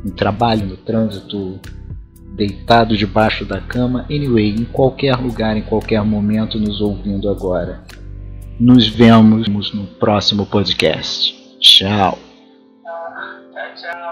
no 0.04 0.12
trabalho, 0.12 0.66
no 0.66 0.78
trânsito, 0.78 1.60
deitado 2.36 2.96
debaixo 2.96 3.46
da 3.46 3.60
cama, 3.60 4.06
anyway, 4.10 4.50
em 4.50 4.66
qualquer 4.66 5.16
lugar, 5.16 5.58
em 5.58 5.64
qualquer 5.64 6.04
momento, 6.04 6.60
nos 6.60 6.82
ouvindo 6.82 7.30
agora. 7.30 7.84
Nos 8.60 8.88
vemos 8.88 9.74
no 9.74 9.86
próximo 9.86 10.46
podcast. 10.46 11.34
Tchau. 11.60 12.18
Tchau, 13.54 13.76
tchau. 13.76 14.11